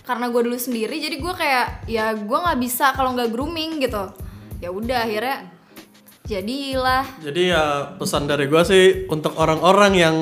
karena 0.05 0.27
gue 0.33 0.43
dulu 0.43 0.59
sendiri 0.59 0.97
jadi 0.99 1.17
gue 1.21 1.35
kayak 1.37 1.67
ya 1.87 2.17
gue 2.17 2.39
nggak 2.41 2.59
bisa 2.59 2.97
kalau 2.97 3.15
nggak 3.15 3.31
grooming 3.31 3.79
gitu 3.79 4.11
ya 4.61 4.69
udah 4.73 5.05
akhirnya 5.05 5.61
jadilah 6.31 7.05
Jadi 7.19 7.51
ya 7.51 7.99
pesan 7.99 8.31
dari 8.31 8.47
gua 8.47 8.63
sih 8.63 9.11
untuk 9.11 9.35
orang-orang 9.35 9.93
yang 9.99 10.17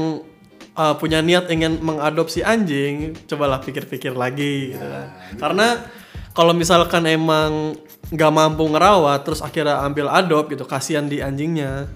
uh, 0.72 0.94
punya 0.96 1.20
niat 1.20 1.52
ingin 1.52 1.84
mengadopsi 1.84 2.40
anjing, 2.40 3.12
cobalah 3.28 3.60
pikir-pikir 3.60 4.16
lagi 4.16 4.72
gitu 4.72 4.86
kan. 4.88 5.06
Karena 5.36 5.66
kalau 6.32 6.56
misalkan 6.56 7.04
emang 7.04 7.76
nggak 8.08 8.32
mampu 8.32 8.64
ngerawat 8.64 9.20
terus 9.20 9.44
akhirnya 9.44 9.84
ambil 9.84 10.08
adop 10.08 10.48
gitu, 10.48 10.64
kasihan 10.64 11.04
di 11.04 11.20
anjingnya. 11.20 11.92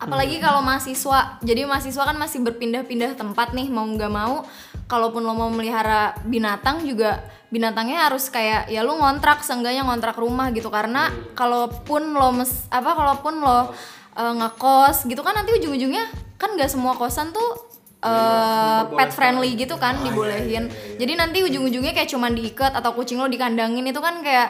Apalagi 0.00 0.40
kalau 0.40 0.64
mahasiswa. 0.64 1.38
Jadi 1.44 1.68
mahasiswa 1.68 2.02
kan 2.02 2.16
masih 2.16 2.40
berpindah-pindah 2.40 3.14
tempat 3.14 3.52
nih 3.52 3.68
mau 3.68 3.84
nggak 3.84 4.10
mau. 4.10 4.48
Kalaupun 4.90 5.22
lo 5.22 5.36
mau 5.36 5.52
melihara 5.52 6.18
binatang 6.26 6.82
juga 6.82 7.22
binatangnya 7.52 8.10
harus 8.10 8.26
kayak 8.32 8.66
ya 8.72 8.82
lu 8.82 8.98
ngontrak 8.98 9.44
seenggaknya 9.44 9.86
ngontrak 9.86 10.16
rumah 10.18 10.50
gitu. 10.50 10.72
Karena 10.72 11.12
kalaupun 11.36 12.16
lo 12.16 12.34
mes 12.34 12.66
apa 12.72 12.90
kalaupun 12.96 13.38
lo 13.38 13.70
eh, 14.16 14.34
ngekos 14.40 15.06
gitu 15.06 15.20
kan 15.20 15.36
nanti 15.36 15.54
ujung-ujungnya 15.54 16.08
kan 16.40 16.56
nggak 16.56 16.72
semua 16.72 16.96
kosan 16.96 17.30
tuh 17.36 17.69
eh, 18.00 18.80
pet 18.96 19.10
friendly 19.12 19.56
gitu 19.56 19.76
kan 19.76 20.00
dibolehin. 20.00 20.72
jadi 20.96 21.12
nanti 21.20 21.44
ujung-ujungnya 21.44 21.92
kayak 21.92 22.08
cuman 22.08 22.32
diikat 22.32 22.72
atau 22.72 22.96
kucing 22.96 23.20
lo 23.20 23.28
dikandangin 23.28 23.84
itu 23.84 24.00
kan 24.00 24.24
kayak 24.24 24.48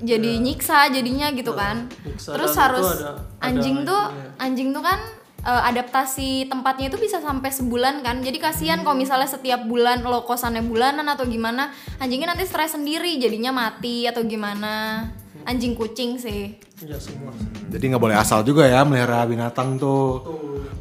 jadi 0.00 0.40
nyiksa 0.40 0.88
jadinya 0.88 1.28
gitu 1.32 1.52
kan. 1.52 1.88
Nyiksa. 2.04 2.32
Terus 2.32 2.52
harus 2.56 2.86
ada- 2.88 3.20
ada 3.20 3.44
anjing 3.44 3.84
tuh 3.84 4.02
ininya. 4.08 4.40
anjing 4.40 4.68
tuh 4.72 4.82
kan 4.84 4.98
eh, 5.38 5.62
adaptasi 5.70 6.50
tempatnya 6.50 6.88
itu 6.90 6.98
bisa 6.98 7.20
sampai 7.20 7.52
sebulan 7.52 8.00
kan. 8.00 8.24
Jadi 8.24 8.40
kasihan 8.40 8.80
kalau 8.82 8.96
misalnya 8.96 9.28
setiap 9.28 9.68
bulan 9.68 10.00
lo 10.02 10.24
kosannya 10.24 10.64
bulanan 10.64 11.06
atau 11.06 11.28
gimana 11.28 11.70
anjingnya 12.00 12.32
nanti 12.34 12.48
stres 12.48 12.72
sendiri 12.74 13.20
jadinya 13.20 13.52
mati 13.52 14.08
atau 14.08 14.24
gimana. 14.24 15.06
Anjing 15.46 15.76
kucing 15.76 16.16
sih 16.20 16.67
ya 16.86 16.98
semua 16.98 17.32
Jadi 17.68 17.84
nggak 17.90 18.02
boleh 18.02 18.16
asal 18.16 18.40
juga 18.46 18.64
ya 18.68 18.84
melihara 18.86 19.26
binatang 19.26 19.76
tuh. 19.76 20.22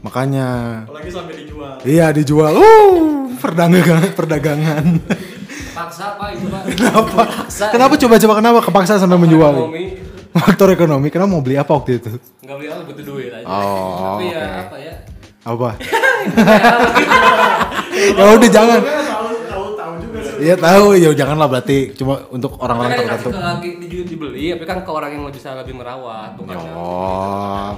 Makanya 0.05 0.47
apalagi 0.85 1.09
sampai 1.09 1.33
dijual 1.41 1.73
iya 1.83 2.07
dijual. 2.13 2.53
Uh, 2.53 3.33
perdagangan 3.41 4.13
perdagangan. 4.13 4.85
Paksa 5.73 6.17
pak 6.17 6.37
itu 6.37 6.45
pak. 6.49 6.61
Kenapa? 6.73 7.21
Paksa. 7.25 7.65
Kenapa 7.73 7.93
coba-coba 7.97 8.33
kenapa 8.37 8.59
kepaksa 8.65 9.01
sampai 9.01 9.17
menjual? 9.17 9.53
Ekonomi. 9.57 9.85
Faktor 10.37 10.69
ekonomi. 10.69 11.07
Kenapa 11.09 11.29
mau 11.33 11.41
beli 11.41 11.57
apa 11.57 11.71
waktu 11.73 11.97
itu? 11.97 12.13
Nggak 12.45 12.55
beli 12.61 12.67
apa 12.69 12.81
butuh 12.85 13.03
duit 13.05 13.31
aja. 13.33 13.45
Oh, 13.49 14.21
Tapi 14.21 14.25
ya 14.29 14.37
oke. 14.37 14.61
apa 14.61 14.75
ya? 14.77 14.93
Apa? 15.47 15.69
ya 18.19 18.23
udah 18.35 18.49
jangan. 18.51 18.79
tahu 18.83 19.31
tahu 19.47 19.65
tahu 19.73 19.93
juga 20.03 20.19
sih 20.21 20.26
Iya 20.37 20.55
tahu 20.55 20.85
ya 20.93 21.09
janganlah 21.11 21.47
berarti 21.47 21.91
cuma 21.93 22.21
untuk 22.29 22.55
orang-orang 22.57 22.93
Kan 22.93 22.99
tertentu. 23.03 23.29
ke 23.29 23.39
lagi 23.39 23.69
di- 23.79 24.05
dibeli, 24.05 24.45
tapi 24.53 24.65
kan 24.65 24.77
ke 24.81 24.91
orang 24.91 25.11
yang 25.11 25.23
bisa 25.27 25.53
lebih 25.53 25.73
merawat, 25.73 26.37
bukan 26.37 26.55
yang- 26.55 26.77
Oh. 26.77 27.69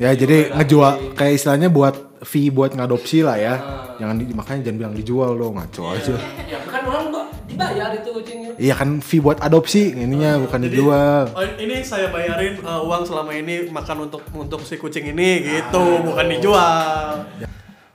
Ya 0.00 0.10
jadi 0.12 0.50
ngejual 0.50 1.14
kayak 1.14 1.32
istilahnya 1.36 1.68
buat 1.68 1.94
fee 2.22 2.48
buat 2.48 2.72
ngadopsi 2.72 3.22
lah 3.22 3.36
ya. 3.36 3.54
Jangan 4.00 4.18
di, 4.18 4.24
makanya 4.32 4.60
jangan 4.66 4.78
bilang 4.80 4.94
dijual 4.96 5.30
dong 5.36 5.54
ngaco 5.54 5.82
aja. 5.90 6.16
Ya 6.42 6.58
kan 6.64 6.82
orang 6.82 7.06
dibayar 7.46 7.92
itu 7.92 8.10
kucingnya. 8.10 8.50
Iya 8.56 8.74
kan 8.74 8.98
fee 8.98 9.20
buat 9.20 9.38
adopsi 9.38 9.94
ininya 9.94 10.40
bukan 10.40 10.58
dijual. 10.64 11.30
Oh, 11.30 11.44
ini 11.54 11.84
saya 11.84 12.08
bayarin 12.08 12.58
uh, 12.62 12.82
uang 12.82 13.04
selama 13.04 13.30
ini 13.30 13.68
makan 13.68 14.10
untuk 14.10 14.24
untuk 14.32 14.64
si 14.64 14.74
kucing 14.74 15.06
ini 15.06 15.44
gitu, 15.44 16.02
bukan 16.02 16.26
dijual. 16.26 17.28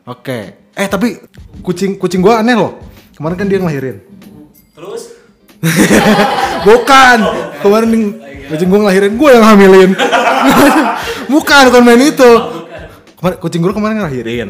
Oke. 0.05 0.69
Eh 0.71 0.87
tapi 0.87 1.17
kucing 1.59 1.97
kucing 1.97 2.21
gua 2.21 2.39
aneh 2.39 2.55
loh. 2.55 2.77
Kemarin 3.17 3.35
kan 3.35 3.47
dia 3.49 3.57
ngelahirin. 3.57 3.97
Terus 4.77 5.17
Bukan. 6.69 7.17
Kemarin 7.65 7.87
nih, 7.89 8.03
kucing 8.53 8.69
gua 8.69 8.79
ngelahirin, 8.85 9.13
gua 9.17 9.29
yang 9.33 9.45
hamilin. 9.45 9.91
bukan, 11.33 11.63
bukan 11.73 11.81
main 11.81 12.01
itu. 12.13 12.31
Kemarin, 13.17 13.37
kucing 13.41 13.61
gua 13.65 13.73
kemarin 13.73 13.95
ngelahirin. 13.97 14.49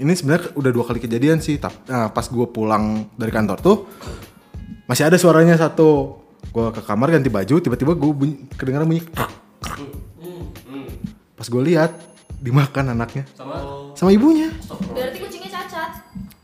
Ini 0.00 0.12
sebenarnya 0.16 0.56
udah 0.56 0.70
dua 0.72 0.84
kali 0.88 0.96
kejadian 1.04 1.44
sih. 1.44 1.60
Nah, 1.60 2.08
pas 2.08 2.24
gua 2.32 2.48
pulang 2.48 3.04
dari 3.20 3.28
kantor 3.28 3.58
tuh 3.60 3.76
masih 4.88 5.04
ada 5.04 5.20
suaranya 5.20 5.60
satu. 5.60 6.16
Gua 6.50 6.72
ke 6.72 6.80
kamar 6.80 7.12
ganti 7.12 7.28
baju, 7.28 7.60
tiba-tiba 7.60 7.92
gua 7.92 8.16
bunyi, 8.16 8.48
kedengaran 8.56 8.88
bunyi. 8.88 9.04
krak, 9.04 9.28
krak. 9.60 9.80
Pas 11.36 11.46
gua 11.52 11.60
lihat 11.60 11.92
dimakan 12.40 12.96
anaknya 12.96 13.28
sama 13.36 13.60
sama 13.92 14.10
ibunya. 14.16 14.48
berarti 14.96 15.29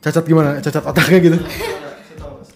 Cacat 0.06 0.22
gimana? 0.22 0.62
Cacat 0.62 0.84
otaknya 0.86 1.18
gitu. 1.18 1.38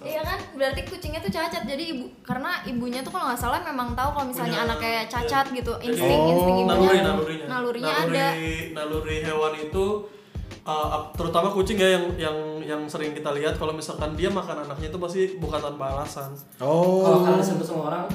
Iya 0.07 0.23
kan, 0.23 0.39
berarti 0.55 0.81
kucingnya 0.87 1.19
tuh 1.19 1.35
cacat. 1.35 1.67
Jadi 1.67 1.83
ibu 1.99 2.05
karena 2.23 2.63
ibunya 2.63 3.03
tuh 3.03 3.11
kalau 3.11 3.27
nggak 3.35 3.41
salah 3.43 3.59
memang 3.67 3.99
tahu 3.99 4.11
kalau 4.15 4.27
misalnya 4.31 4.63
anaknya 4.63 5.11
cacat 5.11 5.51
gitu, 5.51 5.73
insting 5.83 6.23
insting 6.31 6.57
ibunya, 6.63 6.71
Naluri 6.71 6.99
nalurinya. 7.03 7.47
nalurinya 7.51 7.93
naluri, 7.99 8.15
ada. 8.15 8.27
Naluri 8.71 9.17
hewan 9.27 9.53
itu 9.59 9.85
uh, 10.63 11.11
terutama 11.19 11.51
kucing 11.51 11.75
ya 11.75 11.99
yang 11.99 12.05
yang 12.15 12.37
yang 12.63 12.81
sering 12.87 13.11
kita 13.11 13.35
lihat 13.35 13.59
kalau 13.59 13.75
misalkan 13.75 14.15
dia 14.15 14.31
makan 14.31 14.63
anaknya 14.63 14.95
itu 14.95 14.99
pasti 15.03 15.21
bukan 15.43 15.59
tanpa 15.59 15.85
alasan. 15.99 16.31
kalau 16.63 17.27
kalian 17.27 17.43
disentuh 17.43 17.67
sama 17.67 17.83
orang 17.91 18.07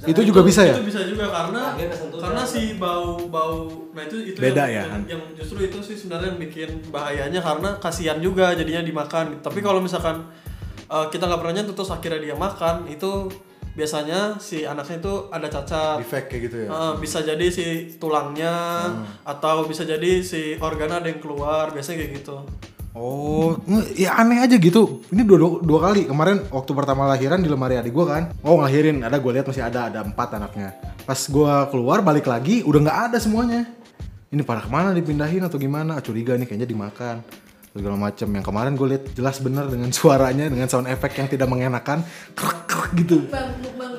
bisa 0.00 0.16
Itu 0.16 0.20
juga 0.24 0.40
bisa 0.40 0.60
ya? 0.64 0.74
Itu 0.80 0.84
bisa 0.88 1.00
juga 1.04 1.28
karena 1.28 1.76
karena 2.16 2.42
si 2.48 2.80
bau 2.80 3.20
bau 3.28 3.68
nah 3.92 4.00
itu 4.06 4.32
itu 4.32 4.38
Beda 4.40 4.64
yang, 4.64 4.72
ya, 4.72 4.84
yang, 4.96 5.04
yang 5.04 5.22
justru 5.36 5.60
itu 5.68 5.78
sih 5.84 5.96
sebenarnya 5.98 6.32
yang 6.32 6.40
bikin 6.40 6.70
bahayanya 6.88 7.40
karena 7.44 7.76
kasihan 7.76 8.16
juga 8.16 8.56
jadinya 8.56 8.80
dimakan. 8.80 9.44
Tapi 9.44 9.60
kalau 9.60 9.84
misalkan 9.84 10.24
uh, 10.88 11.06
kita 11.12 11.28
nggak 11.28 11.40
pernah 11.44 11.54
nyentuh 11.60 11.76
terus 11.76 11.92
akhirnya 11.92 12.32
dia 12.32 12.36
makan 12.36 12.88
itu 12.88 13.28
biasanya 13.76 14.40
si 14.40 14.64
anaknya 14.64 15.04
itu 15.04 15.14
ada 15.28 15.46
cacat. 15.52 16.00
Defect 16.00 16.26
kayak 16.32 16.42
gitu 16.48 16.56
ya. 16.64 16.68
Uh, 16.72 16.92
bisa 16.96 17.20
jadi 17.20 17.46
si 17.52 17.94
tulangnya 18.00 18.56
atau 19.22 19.68
bisa 19.68 19.84
jadi 19.84 20.24
si 20.24 20.56
organ 20.58 20.96
ada 20.96 21.06
yang 21.12 21.20
keluar 21.20 21.70
biasanya 21.76 22.02
kayak 22.02 22.24
gitu. 22.24 22.40
Oh, 22.90 23.54
ya 23.94 24.18
aneh 24.18 24.42
aja 24.42 24.58
gitu. 24.58 25.06
Ini 25.14 25.22
dua, 25.22 25.38
dua, 25.38 25.50
dua 25.62 25.78
kali. 25.78 26.10
Kemarin 26.10 26.42
waktu 26.50 26.70
pertama 26.74 27.06
lahiran 27.06 27.38
di 27.38 27.46
lemari 27.46 27.78
adik 27.78 27.94
gua 27.94 28.18
kan. 28.18 28.22
Oh 28.42 28.58
ngelahirin, 28.58 29.06
ada 29.06 29.14
gue 29.22 29.30
lihat 29.30 29.46
masih 29.46 29.62
ada, 29.62 29.86
ada 29.86 30.02
empat 30.02 30.34
anaknya. 30.34 30.74
Pas 31.06 31.20
gua 31.30 31.70
keluar 31.70 32.02
balik 32.02 32.26
lagi, 32.26 32.66
udah 32.66 32.80
nggak 32.82 32.98
ada 33.10 33.18
semuanya. 33.22 33.62
Ini 34.30 34.42
pada 34.42 34.66
ke 34.66 34.70
mana 34.70 34.90
dipindahin 34.90 35.42
atau 35.46 35.58
gimana? 35.58 35.98
Ah, 35.98 36.02
Curiga 36.02 36.34
nih 36.34 36.50
kayaknya 36.50 36.66
dimakan. 36.66 37.22
Segala 37.70 37.94
macem. 37.94 38.26
Yang 38.26 38.46
kemarin 38.50 38.72
gue 38.74 38.86
lihat 38.94 39.04
jelas 39.14 39.38
bener 39.38 39.70
dengan 39.70 39.90
suaranya, 39.98 40.50
dengan 40.50 40.66
sound 40.66 40.90
effect 40.90 41.14
yang 41.14 41.28
tidak 41.30 41.46
mengenakan. 41.46 42.02
Krek 42.34 42.66
krek 42.66 42.90
gitu. 43.06 43.26
Bang, 43.30 43.54
bang. 43.78 43.89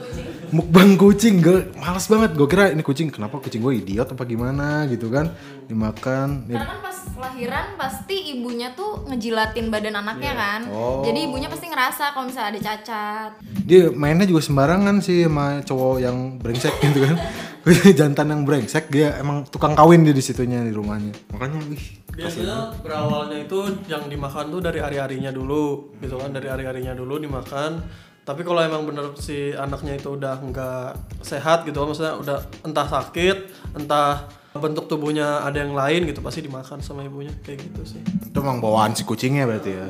Mukbang 0.52 1.00
kucing, 1.00 1.40
gue 1.40 1.72
males 1.80 2.06
banget. 2.12 2.36
Gue 2.36 2.48
kira 2.48 2.76
ini 2.76 2.84
kucing, 2.84 3.08
kenapa 3.08 3.40
kucing 3.40 3.64
gue 3.64 3.80
idiot 3.80 4.04
apa 4.04 4.28
gimana 4.28 4.84
gitu 4.92 5.08
kan? 5.08 5.32
Dimakan. 5.72 6.52
Ya, 6.52 6.60
Karena 6.60 6.68
kan 6.68 6.80
pas 6.84 6.98
lahiran 7.16 7.66
pasti 7.80 8.36
ibunya 8.36 8.76
tuh 8.76 9.08
ngejilatin 9.08 9.72
badan 9.72 10.04
anaknya 10.04 10.34
kan. 10.36 10.62
Oh. 10.68 11.08
Jadi 11.08 11.32
ibunya 11.32 11.48
pasti 11.48 11.72
ngerasa 11.72 12.12
kalau 12.12 12.28
misalnya 12.28 12.52
ada 12.52 12.62
cacat. 12.62 13.32
dia 13.62 13.94
mainnya 13.94 14.26
juga 14.26 14.42
sembarangan 14.44 15.00
sih 15.00 15.24
sama 15.30 15.62
cowok 15.64 15.96
yang 16.02 16.18
brengsek 16.42 16.76
gitu 16.82 17.06
kan 17.06 17.16
jantan 18.00 18.34
yang 18.34 18.42
brengsek 18.44 18.90
dia 18.90 19.16
emang 19.22 19.46
tukang 19.48 19.78
kawin 19.78 20.02
dia 20.02 20.18
di 20.18 20.20
situnya 20.20 20.66
di 20.66 20.74
rumahnya 20.74 21.14
makanya 21.30 21.62
wih 21.70 22.02
Biasanya 22.12 22.76
berawalnya 22.84 23.40
itu 23.48 23.60
yang 23.88 24.12
dimakan 24.12 24.52
tuh 24.52 24.60
dari 24.60 24.84
hari-harinya 24.84 25.32
dulu 25.32 25.96
gitu 26.04 26.20
kan 26.20 26.36
dari 26.36 26.52
hari-harinya 26.52 26.92
dulu 26.92 27.16
dimakan. 27.24 27.80
Tapi 28.22 28.46
kalau 28.46 28.62
emang 28.62 28.86
bener 28.86 29.18
si 29.18 29.50
anaknya 29.58 29.98
itu 29.98 30.14
udah 30.14 30.38
nggak 30.40 30.90
sehat 31.26 31.66
gitu, 31.66 31.82
maksudnya 31.82 32.14
udah 32.22 32.38
entah 32.62 32.86
sakit, 32.86 33.38
entah 33.74 34.30
bentuk 34.54 34.86
tubuhnya 34.86 35.42
ada 35.42 35.64
yang 35.64 35.74
lain 35.74 36.06
gitu 36.06 36.20
pasti 36.20 36.44
dimakan 36.44 36.84
sama 36.84 37.08
ibunya 37.08 37.32
kayak 37.42 37.72
gitu 37.72 37.98
sih. 37.98 38.02
itu 38.04 38.36
emang 38.36 38.60
bawaan 38.60 38.94
si 38.94 39.08
kucingnya 39.08 39.48
berarti 39.48 39.72
ya. 39.74 39.88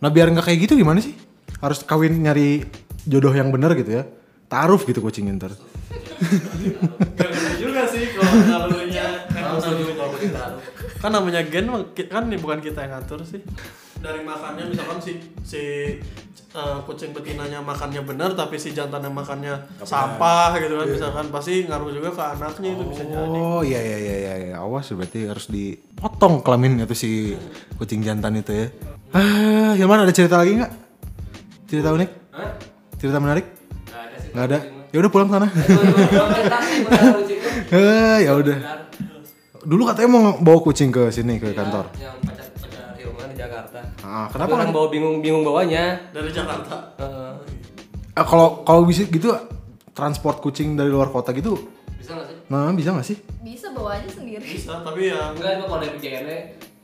Nah 0.00 0.08
biar 0.08 0.30
nggak 0.30 0.46
kayak 0.48 0.70
gitu 0.70 0.78
gimana 0.78 1.02
sih? 1.02 1.18
Harus 1.58 1.82
kawin 1.82 2.22
nyari 2.22 2.62
jodoh 3.04 3.34
yang 3.34 3.50
bener 3.50 3.74
gitu 3.76 4.00
ya? 4.00 4.06
Taruh 4.48 4.80
gitu 4.80 5.02
kucing 5.02 5.28
ntar. 5.34 5.52
Gak 5.54 7.58
juga 7.58 7.82
sih 7.90 8.14
kalau 8.14 8.32
naluri 8.48 8.84
kan 11.04 11.12
namanya 11.12 11.44
gen 11.44 11.68
kan 12.08 12.32
ini 12.32 12.40
bukan 12.40 12.64
kita 12.64 12.80
yang 12.80 12.96
ngatur 12.96 13.20
sih 13.28 13.44
dari 14.02 14.20
makannya 14.22 14.64
misalkan 14.70 14.98
si 14.98 15.12
si 15.42 15.62
uh, 16.52 16.78
kucing 16.84 17.12
betinanya 17.12 17.58
makannya 17.60 18.02
benar 18.02 18.32
tapi 18.32 18.56
si 18.56 18.72
jantannya 18.72 19.10
makannya 19.10 19.54
sampah 19.82 20.54
gitu 20.58 20.74
kan 20.76 20.86
misalkan 20.88 21.26
pasti 21.28 21.66
ngaruh 21.66 21.90
juga 21.90 22.10
ke 22.10 22.22
anaknya 22.22 22.68
itu 22.74 22.84
bisa 22.88 23.02
jadi 23.04 23.18
oh 23.18 23.60
iya 23.62 23.80
iya 23.80 23.98
iya 23.98 24.14
iya 24.16 24.34
iya. 24.50 24.54
awas 24.58 24.90
berarti 24.92 25.26
harus 25.28 25.46
dipotong 25.48 26.42
kelaminnya 26.42 26.84
tuh 26.84 26.96
si 26.96 27.34
kucing 27.76 28.02
jantan 28.02 28.38
itu 28.38 28.52
ya 28.52 28.66
ah 29.14 29.72
Hilman 29.74 30.04
ada 30.06 30.12
cerita 30.14 30.38
lagi 30.38 30.58
nggak 30.58 30.72
cerita 31.66 31.90
unik 31.90 32.10
Hah? 32.34 32.50
cerita 32.98 33.18
menarik 33.18 33.46
Nggak 33.84 34.00
ada 34.00 34.16
sih. 34.18 34.30
nggak 34.34 34.46
ada 34.50 34.58
ya 34.94 34.98
udah 35.02 35.10
pulang 35.10 35.26
sana. 35.26 35.50
Eh, 37.66 38.18
ya 38.22 38.32
udah. 38.38 38.56
Dulu 39.64 39.82
katanya 39.88 40.06
mau 40.06 40.38
bawa 40.38 40.58
kucing 40.62 40.94
ke 40.94 41.10
sini 41.10 41.42
ke 41.42 41.50
kantor. 41.50 41.90
Yang 41.98 42.14
Ah, 44.06 44.28
kenapa 44.28 44.52
orang 44.54 44.68
kan? 44.68 44.74
bawa 44.74 44.88
bingung 44.88 45.16
bingung 45.18 45.40
bawanya. 45.42 45.96
dari 46.10 46.28
Jakarta 46.28 46.92
Heeh. 46.94 47.32
Eh, 48.12 48.22
kalau 48.22 48.60
kalau 48.62 48.84
bisa 48.84 49.02
gitu 49.02 49.32
transport 49.90 50.38
kucing 50.38 50.74
dari 50.74 50.86
luar 50.86 51.08
kota 51.08 51.32
gitu, 51.32 51.56
bisa 51.96 52.12
nggak 52.12 52.26
sih? 52.26 52.36
nah 52.46 52.68
bisa 52.70 52.88
nggak 52.90 53.06
sih? 53.06 53.16
Bisa 53.40 53.66
bawa 53.70 53.96
aja 53.96 54.08
sendiri. 54.08 54.44
bisa 54.44 54.78
tapi 54.78 55.08
ya 55.08 55.30
Enggak, 55.30 55.50
itu 55.52 55.64
kalau 55.64 55.80
dari 55.80 55.92
PJN 55.94 56.24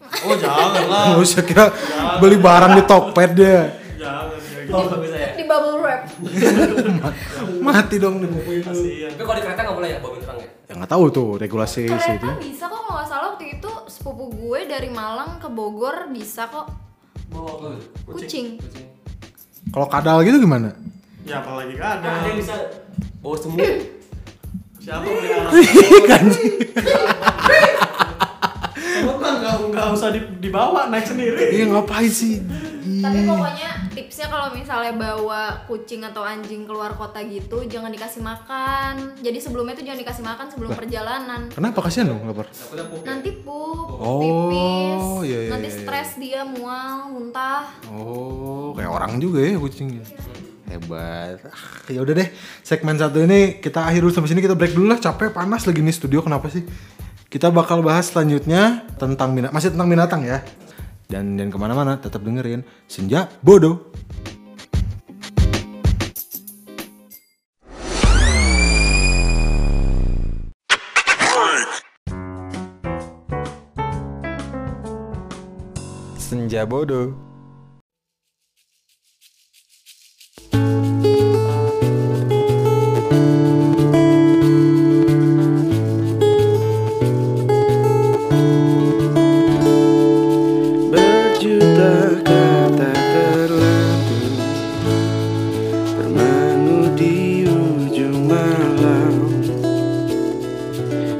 oh 0.01 0.35
jangan 0.35 0.69
lah 0.89 1.05
Nggak 1.07 1.21
usah 1.27 1.43
kira 1.43 1.65
beli 2.17 2.37
barang 2.37 2.73
di 2.73 2.83
Tokped 2.85 3.31
dia. 3.33 3.59
jangan 3.95 4.33
ya 4.33 4.39
gitu 4.61 4.73
Oh, 4.73 4.87
ya. 5.05 5.29
Di 5.35 5.45
bubble 5.45 5.77
wrap. 5.79 6.03
Mati 7.67 7.97
dong 7.97 8.19
dibukuin. 8.19 8.63
kasihan 8.63 9.11
Tapi 9.11 9.21
kalau 9.21 9.37
di 9.37 9.45
kereta 9.45 9.61
nggak 9.61 9.77
boleh 9.77 9.89
ya 9.89 9.99
bawa 9.99 10.13
beneran 10.15 10.37
ya? 10.37 10.49
Ya 10.65 10.73
nggak 10.75 10.91
tahu 10.91 11.05
tuh 11.11 11.29
regulasi 11.37 11.81
Kereta 11.85 12.15
itu. 12.17 12.29
bisa 12.41 12.65
kok 12.65 12.81
kalau 12.81 12.95
nggak 12.97 13.09
salah 13.09 13.27
waktu 13.29 13.47
itu 13.53 13.71
sepupu 13.87 14.25
gue 14.31 14.61
dari 14.65 14.89
Malang 14.89 15.37
ke 15.37 15.49
Bogor 15.49 16.09
bisa 16.09 16.47
kok 16.47 16.71
Bawa 17.31 17.51
apa? 17.57 17.69
kucing. 18.09 18.59
Kucing. 18.59 18.87
Kalau 19.71 19.87
kadal 19.87 20.21
gitu 20.23 20.39
gimana? 20.39 20.75
ya 21.21 21.39
apalagi 21.39 21.77
Nah, 21.77 22.01
kadang 22.01 22.25
dia 22.25 22.35
bisa 22.35 22.55
bawa 23.21 23.37
semut. 23.37 23.61
siapa 24.83 25.05
pelihara 25.05 25.51
Kan 26.11 26.25
semut 28.73 29.17
mah 29.17 29.33
nggak 29.71 29.87
usah 29.93 30.09
di- 30.11 30.33
dibawa 30.41 30.89
naik 30.89 31.05
sendiri 31.05 31.39
Iya 31.53 31.65
ngapain 31.69 32.09
sih? 32.09 32.41
Tapi 33.01 33.19
pokoknya 33.25 33.71
tipsnya 33.91 34.27
kalau 34.29 34.49
misalnya 34.53 34.93
bawa 34.93 35.65
kucing 35.65 36.05
atau 36.05 36.23
anjing 36.23 36.69
keluar 36.69 36.93
kota 36.95 37.25
gitu 37.25 37.65
jangan 37.65 37.89
dikasih 37.89 38.21
makan. 38.21 39.17
Jadi 39.25 39.39
sebelumnya 39.41 39.75
tuh 39.75 39.85
jangan 39.89 40.01
dikasih 40.05 40.25
makan 40.25 40.47
sebelum 40.53 40.71
perjalanan. 40.77 41.41
Kenapa 41.49 41.81
kasihan 41.81 42.13
dong 42.13 42.23
lapar? 42.25 42.47
Nanti 43.03 43.31
pup, 43.41 43.89
Oh, 44.01 44.21
pipis, 44.21 45.29
iya, 45.29 45.39
iya, 45.47 45.51
nanti 45.53 45.69
iya, 45.69 45.77
iya. 45.77 45.83
stres 45.85 46.11
dia 46.17 46.41
mual, 46.45 47.13
muntah. 47.13 47.69
Oh, 47.89 48.73
kayak 48.73 48.91
orang 48.91 49.17
juga 49.19 49.41
ya 49.41 49.57
kucing. 49.57 50.01
Hebat. 50.71 51.43
Ah, 51.51 51.91
ya 51.91 51.99
udah 51.99 52.15
deh, 52.15 52.29
segmen 52.63 52.95
satu 52.95 53.19
ini 53.27 53.59
kita 53.59 53.83
akhir 53.83 54.07
dulu 54.07 54.13
sampai 54.15 54.31
sini 54.31 54.41
kita 54.41 54.55
break 54.55 54.71
dulu 54.71 54.87
lah. 54.87 55.03
Capek, 55.03 55.35
panas 55.35 55.67
lagi 55.67 55.83
nih 55.83 55.91
studio. 55.91 56.23
Kenapa 56.23 56.47
sih? 56.47 56.63
Kita 57.27 57.51
bakal 57.51 57.83
bahas 57.83 58.11
selanjutnya 58.11 58.87
tentang 58.95 59.35
binatang, 59.35 59.55
masih 59.55 59.71
tentang 59.75 59.91
binatang 59.91 60.23
ya. 60.23 60.43
Dan 61.11 61.35
dan 61.35 61.51
ke 61.51 61.59
mana-mana, 61.59 61.99
tetap 61.99 62.23
dengerin 62.23 62.63
Senja 62.87 63.27
Bodoh. 63.43 63.83
Senja 76.15 76.63
Bodoh. 76.63 77.30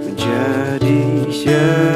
Menjadi 0.01 1.29
syadu 1.29 1.90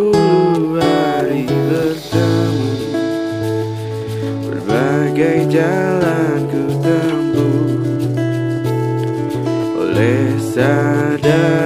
berpuluh 0.00 0.80
hari 0.80 1.44
bertemu. 1.44 2.72
Berbagai 4.48 5.38
jalan 5.52 6.38
ku 6.48 6.64
tempuh. 6.80 7.68
Oleh 9.76 10.40
sadarku 10.40 11.59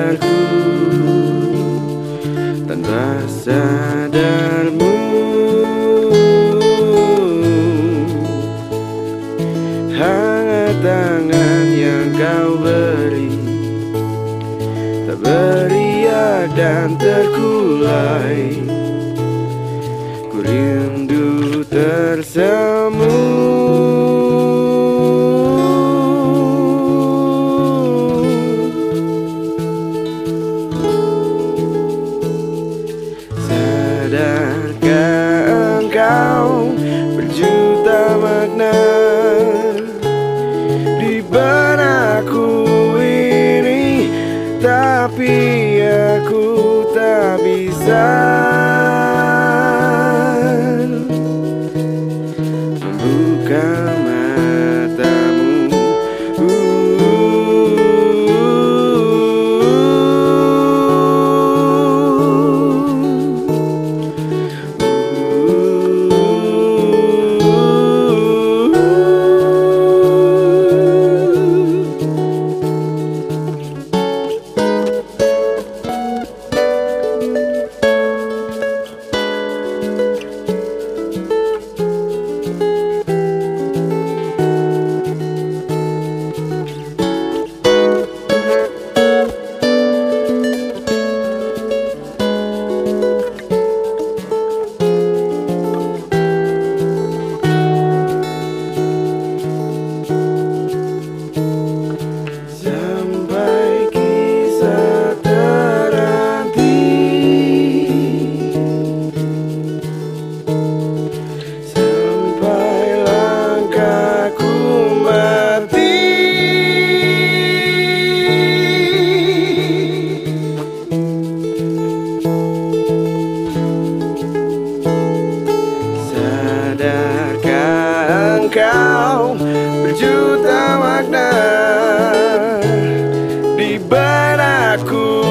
benakku 134.75 135.23
ini 135.23 135.24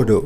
bodoh. 0.00 0.24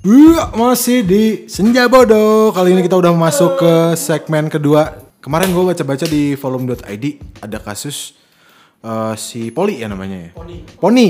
Iya, 0.00 0.56
masih 0.56 1.04
di 1.04 1.44
Senja 1.44 1.84
Bodoh. 1.84 2.56
Kali 2.56 2.72
ini 2.72 2.80
kita 2.80 2.96
udah 2.96 3.12
masuk 3.12 3.60
ke 3.60 3.72
segmen 4.00 4.48
kedua. 4.48 4.96
Kemarin 5.20 5.52
gue 5.52 5.60
baca-baca 5.60 6.08
di 6.08 6.32
volume.id 6.32 7.04
ada 7.44 7.58
kasus 7.60 8.16
eh, 8.80 9.14
si 9.20 9.52
Poli 9.52 9.84
ya 9.84 9.92
namanya 9.92 10.16
ya. 10.16 10.30
Poni. 10.32 10.64
Poni. 10.80 11.06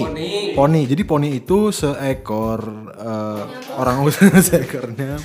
Poni. 0.58 0.80
Jadi 0.90 1.02
Poni 1.06 1.38
itu 1.38 1.70
seekor 1.70 2.90
eh, 2.98 3.42
orang 3.78 4.02
utan 4.02 4.34
seekornya 4.50 5.22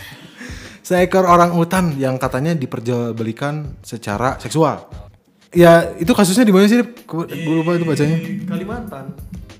seekor 0.85 1.25
orang 1.25 1.57
utan 1.57 1.97
yang 1.97 2.21
katanya 2.21 2.53
diperjualbelikan 2.53 3.81
secara 3.81 4.37
seksual. 4.37 4.85
Ya 5.55 5.95
itu 5.95 6.11
kasusnya 6.11 6.43
di 6.43 6.51
mana 6.51 6.67
sih? 6.67 6.83
Gue 7.07 7.55
lupa 7.55 7.79
itu 7.79 7.87
bacanya. 7.87 8.17
Di 8.19 8.43
Kalimantan. 8.43 9.05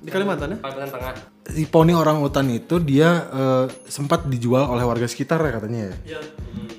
Di 0.03 0.11
Kalimantan 0.11 0.47
ya? 0.53 0.57
Kalimantan 0.59 0.91
Tengah. 0.91 1.13
Si 1.47 1.63
poni 1.65 1.95
orang 1.95 2.19
utan 2.19 2.45
itu 2.51 2.77
dia 2.83 3.25
eh, 3.31 3.65
sempat 3.87 4.27
dijual 4.27 4.67
oleh 4.67 4.83
warga 4.83 5.07
sekitar 5.07 5.39
ya 5.39 5.51
katanya 5.55 5.79
ya. 5.89 5.95
Iya. 6.03 6.19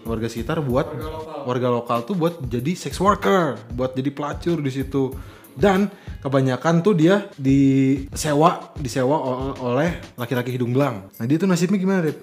Warga 0.05 0.29
sekitar 0.29 0.61
buat 0.63 0.87
warga 1.49 1.69
lokal. 1.73 2.05
tuh 2.07 2.15
buat 2.15 2.45
jadi 2.47 2.77
sex 2.77 2.95
worker, 3.01 3.59
buat 3.75 3.97
jadi 3.97 4.13
pelacur 4.13 4.61
di 4.61 4.71
situ. 4.71 5.11
Dan 5.57 5.89
kebanyakan 6.21 6.85
tuh 6.85 6.93
dia 6.93 7.33
disewa, 7.41 8.77
disewa 8.77 9.17
ol- 9.17 9.57
oleh 9.73 9.97
laki-laki 10.21 10.53
hidung 10.53 10.77
belang. 10.77 11.09
Nah, 11.17 11.25
dia 11.25 11.41
tuh 11.41 11.49
nasibnya 11.49 11.81
gimana, 11.81 12.05
Rip? 12.05 12.21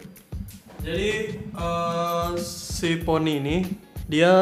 Jadi 0.86 1.10
eh, 1.42 2.30
si 2.40 3.02
Poni 3.02 3.42
ini 3.42 3.58
dia 4.04 4.34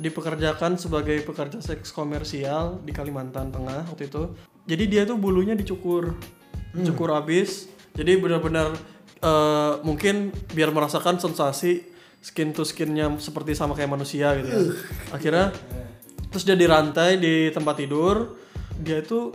dipekerjakan 0.00 0.80
sebagai 0.80 1.20
pekerja 1.28 1.60
seks 1.60 1.92
komersial 1.92 2.80
di 2.80 2.92
Kalimantan 2.92 3.52
Tengah 3.52 3.84
waktu 3.92 4.08
itu. 4.08 4.32
Jadi 4.64 4.84
dia 4.88 5.02
tuh 5.04 5.20
bulunya 5.20 5.52
dicukur, 5.52 6.16
dicukur 6.72 7.12
habis. 7.12 7.68
Jadi 7.92 8.16
benar-benar 8.16 8.72
eh, 9.20 9.72
mungkin 9.84 10.32
biar 10.56 10.72
merasakan 10.72 11.20
sensasi 11.20 11.84
skin 12.24 12.56
to 12.56 12.64
skinnya 12.64 13.12
seperti 13.20 13.52
sama 13.52 13.76
kayak 13.76 13.92
manusia 13.92 14.32
gitu 14.40 14.48
ya. 14.48 14.62
Akhirnya 15.12 15.52
terus 16.32 16.48
dia 16.48 16.56
dirantai 16.56 17.20
di 17.20 17.52
tempat 17.52 17.84
tidur. 17.84 18.40
Dia 18.80 19.04
itu 19.04 19.30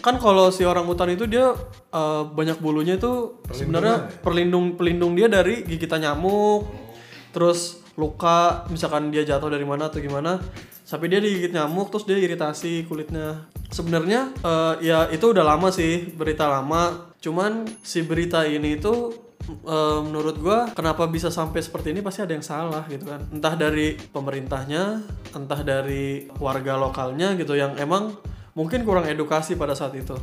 kan 0.00 0.16
kalau 0.16 0.48
si 0.48 0.64
orang 0.64 0.88
hutan 0.88 1.12
itu 1.12 1.28
dia 1.28 1.52
eh, 1.92 2.22
banyak 2.24 2.56
bulunya 2.64 2.96
itu 2.96 3.36
sebenarnya 3.52 4.08
perlindung 4.24 4.80
pelindung 4.80 5.12
dia 5.12 5.28
dari 5.28 5.60
gigitan 5.68 6.00
nyamuk 6.00 6.64
terus 7.36 7.84
luka 7.98 8.64
misalkan 8.70 9.10
dia 9.10 9.26
jatuh 9.26 9.50
dari 9.50 9.66
mana 9.66 9.90
atau 9.90 9.98
gimana 9.98 10.38
sampai 10.86 11.10
dia 11.10 11.20
digigit 11.20 11.52
nyamuk 11.52 11.92
terus 11.92 12.08
dia 12.08 12.16
iritasi 12.16 12.88
kulitnya. 12.88 13.50
Sebenarnya 13.68 14.32
eh, 14.40 14.74
ya 14.88 14.98
itu 15.12 15.34
udah 15.34 15.44
lama 15.44 15.68
sih 15.68 16.08
berita 16.14 16.48
lama. 16.48 17.12
Cuman 17.18 17.66
si 17.82 18.06
berita 18.06 18.46
ini 18.46 18.78
itu 18.78 19.12
eh, 19.50 20.00
menurut 20.00 20.40
gua 20.40 20.70
kenapa 20.72 21.04
bisa 21.10 21.28
sampai 21.28 21.60
seperti 21.60 21.92
ini 21.92 22.00
pasti 22.00 22.24
ada 22.24 22.32
yang 22.32 22.46
salah 22.46 22.88
gitu 22.88 23.04
kan. 23.04 23.20
Entah 23.28 23.52
dari 23.58 23.98
pemerintahnya 23.98 25.04
entah 25.36 25.60
dari 25.60 26.30
warga 26.40 26.80
lokalnya 26.80 27.36
gitu 27.36 27.52
yang 27.52 27.76
emang 27.76 28.16
mungkin 28.56 28.86
kurang 28.86 29.04
edukasi 29.04 29.60
pada 29.60 29.76
saat 29.76 29.92
itu 29.98 30.16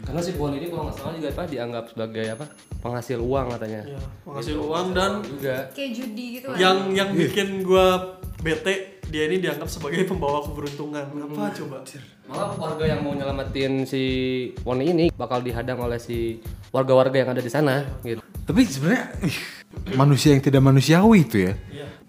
Karena 0.00 0.20
si 0.24 0.30
Puan 0.34 0.56
ini 0.56 0.66
kalau 0.68 0.88
nggak 0.88 0.96
salah 0.96 1.12
juga 1.14 1.28
apa 1.30 1.42
dianggap 1.46 1.84
sebagai 1.92 2.24
apa 2.32 2.44
penghasil 2.80 3.18
uang 3.20 3.46
katanya. 3.54 3.82
ya 3.84 4.00
penghasil 4.24 4.56
uang 4.56 4.86
dan 4.96 5.12
Juga. 5.22 5.56
Kayak 5.76 5.90
judi 5.94 6.24
gitu 6.40 6.46
kan. 6.50 6.56
yang 6.56 6.78
yang 6.96 7.10
bikin 7.12 7.48
gua 7.62 8.16
bete 8.40 9.02
dia 9.10 9.26
ini 9.26 9.42
dianggap 9.42 9.66
sebagai 9.66 10.06
pembawa 10.06 10.40
keberuntungan 10.46 11.04
apa 11.04 11.42
coba 11.52 11.78
Malah 12.30 12.54
warga 12.54 12.84
yang 12.86 13.02
mau 13.02 13.10
nyelamatin 13.10 13.82
si 13.82 14.02
Poni 14.62 14.86
ini 14.86 15.06
bakal 15.10 15.42
dihadang 15.42 15.82
oleh 15.82 15.98
si 15.98 16.38
warga-warga 16.70 17.18
yang 17.18 17.30
ada 17.34 17.42
di 17.42 17.50
sana 17.50 17.82
gitu. 18.06 18.22
Tapi 18.46 18.62
sebenarnya 18.66 19.04
ih, 19.26 19.36
manusia 19.98 20.30
yang 20.30 20.42
tidak 20.42 20.62
manusiawi 20.62 21.26
itu 21.26 21.36
ya. 21.50 21.52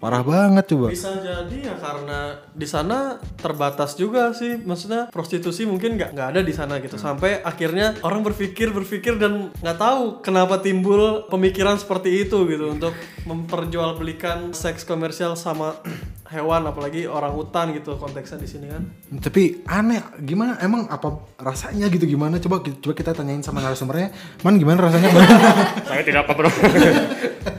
Parah 0.02 0.26
banget 0.26 0.66
coba. 0.74 0.90
bisa 0.90 1.14
jadi 1.22 1.70
ya 1.70 1.74
karena 1.78 2.34
di 2.50 2.66
sana 2.66 3.22
terbatas 3.38 3.94
juga 3.94 4.34
sih 4.34 4.58
maksudnya 4.58 5.06
prostitusi 5.14 5.62
mungkin 5.62 5.94
nggak 5.94 6.10
nggak 6.10 6.28
ada 6.34 6.40
di 6.42 6.50
sana 6.50 6.82
gitu 6.82 6.98
sampai 6.98 7.38
akhirnya 7.46 7.94
orang 8.02 8.26
berpikir 8.26 8.74
berpikir 8.74 9.14
dan 9.14 9.54
nggak 9.62 9.78
tahu 9.78 10.18
kenapa 10.18 10.58
timbul 10.58 11.30
pemikiran 11.30 11.78
seperti 11.78 12.26
itu 12.26 12.50
gitu 12.50 12.74
untuk 12.74 12.90
memperjualbelikan 13.30 14.50
seks 14.50 14.82
komersial 14.82 15.38
sama 15.38 15.78
hewan 16.34 16.66
apalagi 16.66 17.06
orang 17.06 17.30
hutan 17.38 17.70
gitu 17.70 17.94
konteksnya 17.94 18.42
di 18.42 18.48
sini 18.50 18.66
kan 18.72 18.82
Tapi 19.20 19.62
aneh, 19.68 20.00
gimana? 20.18 20.56
Emang 20.64 20.88
apa 20.88 21.28
rasanya 21.36 21.92
gitu 21.92 22.08
gimana? 22.08 22.40
Coba 22.40 22.64
coba 22.64 22.94
kita 22.96 23.12
tanyain 23.12 23.44
sama 23.44 23.60
narasumbernya. 23.60 24.10
Man 24.40 24.56
gimana 24.56 24.88
rasanya? 24.88 25.12
Saya 25.92 26.02
tidak 26.02 26.24
apa 26.24 26.32
bro. 26.32 26.48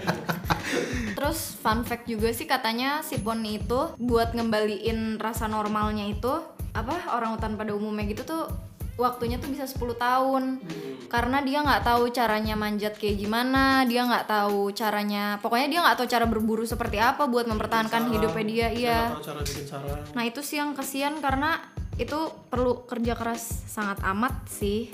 Fun 1.63 1.88
fact 1.88 2.12
juga 2.12 2.28
sih 2.36 2.43
katanya 2.43 2.99
si 2.99 3.23
poni 3.23 3.56
itu 3.56 3.95
buat 3.95 4.36
ngembaliin 4.36 5.15
rasa 5.15 5.47
normalnya 5.47 6.12
itu 6.12 6.43
apa 6.76 7.15
orang 7.15 7.39
hutan 7.39 7.56
pada 7.56 7.71
umumnya 7.71 8.04
gitu 8.12 8.28
tuh 8.28 8.43
waktunya 8.99 9.39
tuh 9.39 9.49
bisa 9.49 9.63
10 9.65 9.95
tahun. 9.95 10.43
Karena 11.08 11.39
dia 11.39 11.63
nggak 11.63 11.88
tahu 11.88 12.12
caranya 12.12 12.60
manjat 12.60 12.99
kayak 12.99 13.15
gimana 13.15 13.88
dia 13.88 14.04
nggak 14.04 14.28
tahu 14.28 14.76
caranya 14.76 15.38
pokoknya 15.39 15.67
dia 15.71 15.80
nggak 15.86 15.97
tahu 16.04 16.08
cara 16.10 16.26
berburu 16.28 16.65
seperti 16.67 16.97
apa 16.99 17.30
buat 17.30 17.45
mempertahankan 17.47 18.12
hidupnya 18.12 18.45
dia 18.45 18.67
iya. 18.73 18.99
cara 19.21 19.39
bikin 19.45 19.65
sarang 19.69 20.02
nah 20.17 20.23
itu 20.26 20.41
sih 20.41 20.58
yang 20.58 20.73
kasihan 20.73 21.13
karena 21.21 21.62
itu 22.02 22.17
perlu 22.49 22.89
kerja 22.89 23.13
keras 23.13 23.69
sangat 23.69 24.02
amat 24.02 24.49
sih 24.49 24.89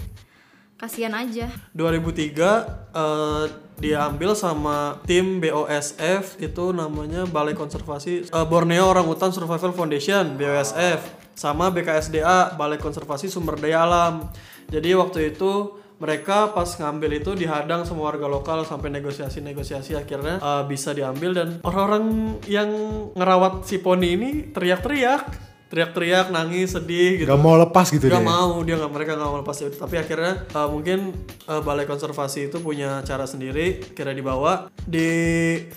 kasihan 0.79 1.11
aja. 1.11 1.51
2003 1.75 2.95
eh, 2.95 3.45
diambil 3.83 4.31
sama 4.31 5.03
tim 5.03 5.43
BOSF 5.43 6.39
itu 6.39 6.71
namanya 6.71 7.27
Balai 7.27 7.53
Konservasi 7.53 8.31
eh, 8.31 8.45
Borneo 8.47 8.87
Orangutan 8.87 9.35
Survival 9.35 9.75
Foundation 9.75 10.39
BOSF 10.39 11.03
sama 11.35 11.67
BKSDA 11.69 12.55
Balai 12.55 12.79
Konservasi 12.79 13.27
Sumber 13.27 13.59
Daya 13.59 13.83
Alam. 13.83 14.31
Jadi 14.71 14.95
waktu 14.95 15.35
itu 15.35 15.75
mereka 15.99 16.55
pas 16.55 16.79
ngambil 16.79 17.19
itu 17.19 17.35
dihadang 17.35 17.83
sama 17.83 18.07
warga 18.07 18.31
lokal 18.31 18.63
sampai 18.63 18.87
negosiasi-negosiasi 18.87 19.99
akhirnya 19.99 20.39
eh, 20.39 20.63
bisa 20.63 20.95
diambil. 20.95 21.35
Dan 21.35 21.47
orang-orang 21.67 22.39
yang 22.47 22.71
ngerawat 23.19 23.67
si 23.67 23.83
poni 23.83 24.15
ini 24.15 24.29
teriak-teriak 24.55 25.48
teriak-teriak 25.69 26.33
nangis 26.33 26.73
sedih 26.73 27.23
gitu. 27.23 27.29
Gak 27.29 27.41
mau 27.41 27.55
lepas 27.55 27.87
gitu 27.93 28.09
Gak 28.09 28.19
dia. 28.19 28.25
mau 28.25 28.57
dia 28.65 28.75
nggak 28.75 28.91
mereka 28.91 29.11
nggak 29.15 29.29
mau 29.29 29.39
lepas 29.39 29.57
itu. 29.61 29.77
Tapi 29.77 29.95
akhirnya 30.01 30.43
uh, 30.57 30.67
mungkin 30.67 31.13
uh, 31.45 31.61
balai 31.61 31.85
konservasi 31.85 32.49
itu 32.49 32.57
punya 32.59 33.05
cara 33.05 33.29
sendiri 33.29 33.79
kira 33.93 34.11
dibawa 34.11 34.67
di 34.83 35.07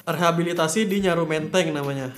rehabilitasi 0.08 0.88
di 0.88 1.04
Nyaru 1.04 1.28
Menteng 1.28 1.70
namanya. 1.76 2.08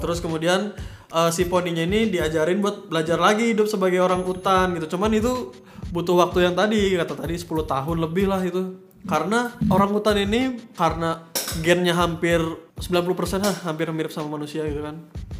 Terus 0.00 0.18
kemudian 0.18 0.74
uh, 1.12 1.30
si 1.30 1.46
poninya 1.46 1.84
ini 1.84 2.08
diajarin 2.08 2.58
buat 2.58 2.88
belajar 2.88 3.20
lagi 3.20 3.52
hidup 3.52 3.68
sebagai 3.68 4.00
orang 4.00 4.24
hutan 4.24 4.74
gitu. 4.80 4.96
Cuman 4.96 5.12
itu 5.12 5.52
butuh 5.92 6.16
waktu 6.16 6.48
yang 6.48 6.56
tadi 6.56 6.96
kata 6.96 7.14
tadi 7.14 7.36
10 7.36 7.46
tahun 7.68 7.96
lebih 8.00 8.24
lah 8.24 8.40
itu 8.40 8.80
karena 9.04 9.40
orang 9.66 9.90
hutan 9.90 10.16
ini 10.16 10.40
karena 10.72 11.26
gennya 11.58 11.92
hampir 11.92 12.38
90% 12.76 12.98
lah 13.38 13.56
hampir 13.62 13.86
mirip 13.88 14.08
sama 14.08 14.32
manusia 14.32 14.62
gitu 14.62 14.80
kan 14.80 14.96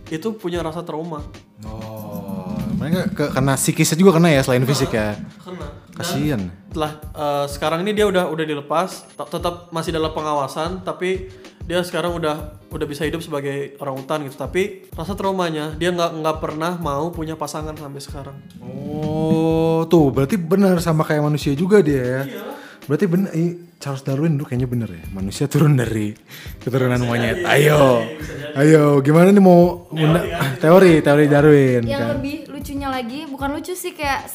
itu 0.08 0.28
punya 0.32 0.60
rasa 0.60 0.82
trauma 0.82 1.22
Oh, 1.62 2.50
mereka 2.74 3.06
ke, 3.08 3.24
kena 3.30 3.54
psikisnya 3.54 3.94
juga 3.94 4.12
kena 4.12 4.28
ya 4.28 4.42
selain 4.42 4.62
fisik 4.62 4.90
ya. 4.90 5.14
kena 5.38 5.66
Kasian. 5.92 6.50
setelah 6.66 6.92
eh, 7.12 7.44
sekarang 7.46 7.80
ini 7.80 7.92
dia 7.92 8.04
udah 8.04 8.26
udah 8.26 8.42
dilepas 8.42 9.06
tetap 9.14 9.70
masih 9.70 9.90
dalam 9.90 10.10
pengawasan 10.10 10.80
tapi 10.80 11.30
dia 11.62 11.78
sekarang 11.80 12.12
udah 12.12 12.36
udah 12.66 12.86
bisa 12.88 13.04
hidup 13.04 13.20
sebagai 13.20 13.78
orang 13.78 13.94
hutan 13.96 14.24
gitu 14.24 14.34
tapi 14.34 14.62
rasa 14.90 15.12
traumanya 15.12 15.70
dia 15.72 15.88
nggak 15.88 16.10
nggak 16.18 16.36
pernah 16.38 16.74
mau 16.74 17.08
punya 17.08 17.36
pasangan 17.36 17.72
sampai 17.72 18.00
sekarang 18.00 18.36
Oh, 18.58 19.86
tuh 19.86 20.10
berarti 20.10 20.34
benar 20.34 20.76
sama 20.78 21.02
kayak 21.02 21.22
manusia 21.22 21.52
juga 21.52 21.78
dia 21.78 22.02
ya. 22.02 22.22
Berarti 22.82 23.06
benar, 23.06 23.30
ih, 23.32 23.50
Charles 23.76 24.02
Darwin 24.02 24.34
dulu 24.34 24.44
kayaknya 24.44 24.66
bener 24.66 24.90
ya. 24.90 25.02
Manusia 25.10 25.46
turun 25.46 25.74
dari 25.74 26.14
keturunan 26.58 26.98
monyet. 27.00 27.42
Ayo, 27.44 28.02
ayo, 28.54 28.98
gimana 29.00 29.28
nih 29.28 29.38
mau 29.40 29.86
ngunda- 29.88 30.26
teori, 30.58 30.98
teori 30.98 31.26
Darwin 31.26 31.82
yang 31.82 32.00
kan? 32.00 32.10
lebih 32.16 32.46
lucunya 32.48 32.88
lagi 32.88 33.24
bukan 33.24 33.48
lucu 33.52 33.72
sih 33.72 33.92
kayak 33.92 34.26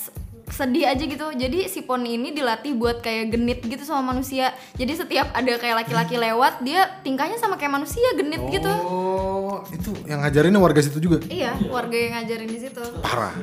sedih 0.47 0.83
aja 0.85 0.99
gitu 1.01 1.27
jadi 1.29 1.67
si 1.67 1.79
poni 1.81 2.15
ini 2.15 2.31
dilatih 2.31 2.71
buat 2.73 2.99
kayak 2.99 3.29
genit 3.29 3.59
gitu 3.61 3.83
sama 3.83 4.09
manusia 4.09 4.49
jadi 4.73 4.95
setiap 4.95 5.27
ada 5.31 5.53
kayak 5.53 5.75
laki-laki 5.77 6.15
lewat 6.15 6.59
dia 6.61 6.87
tingkahnya 6.97 7.35
sama 7.35 7.55
kayak 7.55 7.75
manusia 7.75 8.07
genit 8.15 8.39
gitu 8.49 8.71
Oh, 8.79 9.59
itu 9.69 9.91
yang 10.03 10.19
ngajarinnya 10.19 10.55
warga 10.57 10.79
situ 10.79 10.97
juga. 10.99 11.19
iya 11.27 11.51
warga 11.67 11.91
yang 11.93 12.13
ngajarin 12.15 12.47
di 12.47 12.59
situ 12.59 12.79
Parah. 12.97 13.35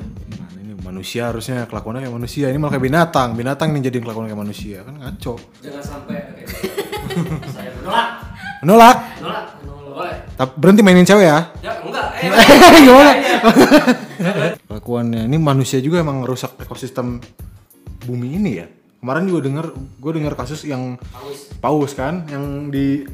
Manusia 0.85 1.33
harusnya 1.33 1.65
kelakuannya 1.65 2.05
kayak 2.05 2.15
manusia. 2.15 2.47
Ini 2.53 2.61
malah 2.61 2.77
kayak 2.77 2.85
binatang. 2.85 3.29
Binatang 3.33 3.73
nih 3.73 3.89
jadi 3.89 3.99
kelakuan 4.05 4.29
kayak 4.29 4.41
manusia 4.45 4.85
kan 4.85 4.95
ngaco. 5.01 5.35
Jangan 5.65 5.83
sampai 5.83 6.17
gitu. 6.45 6.55
Saya 7.49 7.73
menolak. 7.81 8.09
Menolak. 8.61 8.97
Menolak. 9.19 9.47
Boleh. 9.95 10.17
Tapi 10.35 10.53
berhenti 10.59 10.83
mainin 10.83 11.07
cewek 11.07 11.25
ya. 11.25 11.39
Ya 11.65 11.73
enggak. 11.81 12.09
Eh, 12.25 12.81
Gimana? 12.85 13.13
kelakuannya. 14.69 15.23
Ini 15.29 15.37
manusia 15.39 15.79
juga 15.79 16.01
emang 16.01 16.25
ngerusak 16.25 16.61
ekosistem 16.61 17.23
bumi 18.05 18.37
ini 18.37 18.53
ya. 18.59 18.67
Kemarin 18.99 19.29
juga 19.29 19.41
denger, 19.45 19.67
gue 20.01 20.13
denger 20.17 20.35
kasus 20.35 20.65
yang 20.65 20.97
paus, 21.61 21.93
kan, 21.93 22.25
yang 22.25 22.73
di 22.73 23.05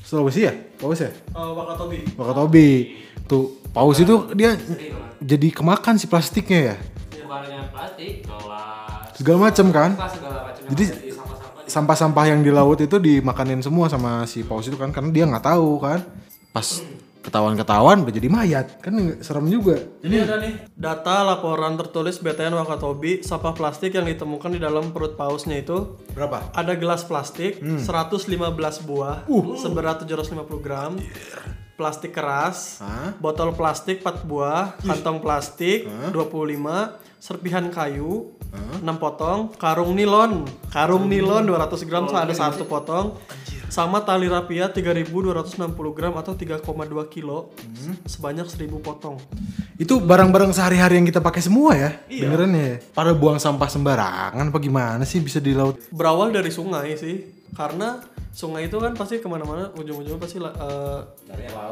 Sulawesi 0.00 0.46
ya, 0.46 0.54
paus 0.78 1.02
ya, 1.02 1.10
Oh, 1.34 1.58
Wakatobi. 1.58 2.14
Wakatobi. 2.14 2.68
Tuh 3.26 3.58
paus 3.74 3.98
itu 3.98 4.30
dia 4.34 4.54
jadi 5.18 5.48
kemakan 5.50 5.98
si 5.98 6.06
plastiknya 6.06 6.74
ya, 6.74 6.76
bukannya 7.30 7.62
plastik 7.70 8.26
gelas 8.26 9.06
segala 9.14 9.38
macem 9.46 9.66
kan. 9.70 9.90
segala 10.10 10.38
macam 10.50 10.62
Jadi 10.74 10.84
sampah-sampah 11.70 12.24
yang 12.26 12.42
di 12.42 12.50
laut 12.50 12.82
itu 12.82 12.98
dimakanin 12.98 13.62
semua 13.62 13.86
sama 13.86 14.26
si 14.26 14.42
paus 14.42 14.66
itu 14.66 14.74
kan, 14.74 14.90
karena 14.90 15.14
dia 15.14 15.30
nggak 15.30 15.46
tahu 15.46 15.78
kan. 15.78 16.02
Pas 16.50 16.82
ketahuan-ketahuan 17.22 18.02
udah 18.02 18.10
jadi 18.10 18.26
mayat, 18.26 18.82
kan 18.82 19.22
serem 19.22 19.46
juga. 19.46 19.78
Jadi 20.02 20.16
ada 20.18 20.42
nih 20.42 20.58
data 20.74 21.22
laporan 21.22 21.78
tertulis 21.78 22.18
BTN 22.18 22.50
Wakatobi 22.58 23.22
sampah 23.22 23.54
plastik 23.54 23.94
yang 23.94 24.10
ditemukan 24.10 24.50
di 24.50 24.58
dalam 24.58 24.90
perut 24.90 25.14
pausnya 25.14 25.62
itu 25.62 26.02
Berapa? 26.10 26.50
ada 26.50 26.74
gelas 26.74 27.06
plastik 27.06 27.62
115 27.62 28.26
buah 28.82 29.30
seberat 29.54 30.02
750 30.02 30.64
gram 30.64 30.98
plastik 31.78 32.16
keras 32.16 32.80
Hah? 32.80 33.12
botol 33.20 33.52
plastik 33.52 34.00
4 34.02 34.24
buah 34.24 34.80
kantong 34.80 35.20
plastik 35.20 35.86
25 35.86 37.09
serpihan 37.20 37.68
kayu 37.68 38.32
6 38.80 38.82
potong 38.96 39.52
karung 39.60 39.94
nilon. 39.94 40.48
Karung 40.72 41.06
nilon 41.06 41.44
200 41.46 41.86
gram 41.86 42.08
ada 42.10 42.32
satu 42.34 42.66
potong. 42.66 43.20
Sama 43.70 44.02
tali 44.02 44.26
rapia 44.26 44.66
3260 44.66 45.14
gram 45.94 46.10
atau 46.18 46.34
3,2 46.34 46.58
kilo. 47.06 47.54
Sebanyak 48.02 48.50
1000 48.50 48.66
potong. 48.82 49.22
Itu 49.78 50.02
barang-barang 50.02 50.50
sehari-hari 50.50 50.98
yang 50.98 51.06
kita 51.06 51.22
pakai 51.22 51.40
semua 51.40 51.78
ya, 51.78 51.90
beneran 52.10 52.50
ya. 52.52 52.82
Pada 52.90 53.14
buang 53.14 53.38
sampah 53.38 53.70
sembarangan 53.70 54.50
apa 54.50 54.58
gimana 54.58 55.06
sih 55.06 55.22
bisa 55.22 55.38
di 55.38 55.54
laut? 55.54 55.78
berawal 55.94 56.34
dari 56.34 56.50
sungai 56.50 56.98
sih 56.98 57.39
karena 57.54 58.00
sungai 58.30 58.70
itu 58.70 58.78
kan 58.78 58.94
pasti 58.94 59.18
ke 59.18 59.26
mana-mana 59.26 59.74
ujung-ujungnya 59.74 60.22
pasti 60.22 60.38
eh, 60.38 61.00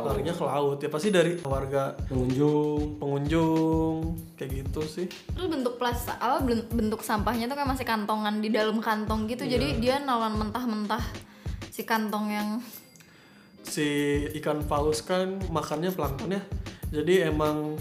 larinya 0.02 0.34
ke 0.34 0.44
laut. 0.44 0.82
ya 0.82 0.90
pasti 0.90 1.14
dari 1.14 1.38
warga 1.46 1.94
pengunjung 2.10 2.98
pengunjung 2.98 4.18
kayak 4.34 4.66
gitu 4.66 4.82
sih. 4.82 5.06
Terus 5.06 5.48
bentuk 5.48 5.78
plastik 5.78 6.18
apa 6.18 6.42
ben- 6.42 6.66
bentuk 6.66 7.06
sampahnya 7.06 7.46
tuh 7.46 7.54
kayak 7.54 7.70
masih 7.70 7.86
kantongan 7.86 8.42
di 8.42 8.50
dalam 8.50 8.82
kantong 8.82 9.30
gitu. 9.30 9.46
Jadi 9.46 9.78
dia 9.78 10.02
nalan 10.02 10.34
mentah-mentah 10.34 11.02
si 11.70 11.86
kantong 11.86 12.26
yang 12.34 12.48
si 13.62 13.86
ikan 14.42 14.66
paus 14.66 15.06
kan 15.06 15.38
makannya 15.54 15.94
plankton 15.94 16.34
ya. 16.34 16.42
Jadi 16.88 17.22
emang 17.22 17.78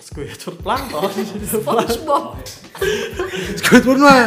Squidward 0.00 0.58
plankton. 0.60 1.10
SpongeBob. 1.50 2.36
Squidward 3.58 4.00
mah 4.00 4.24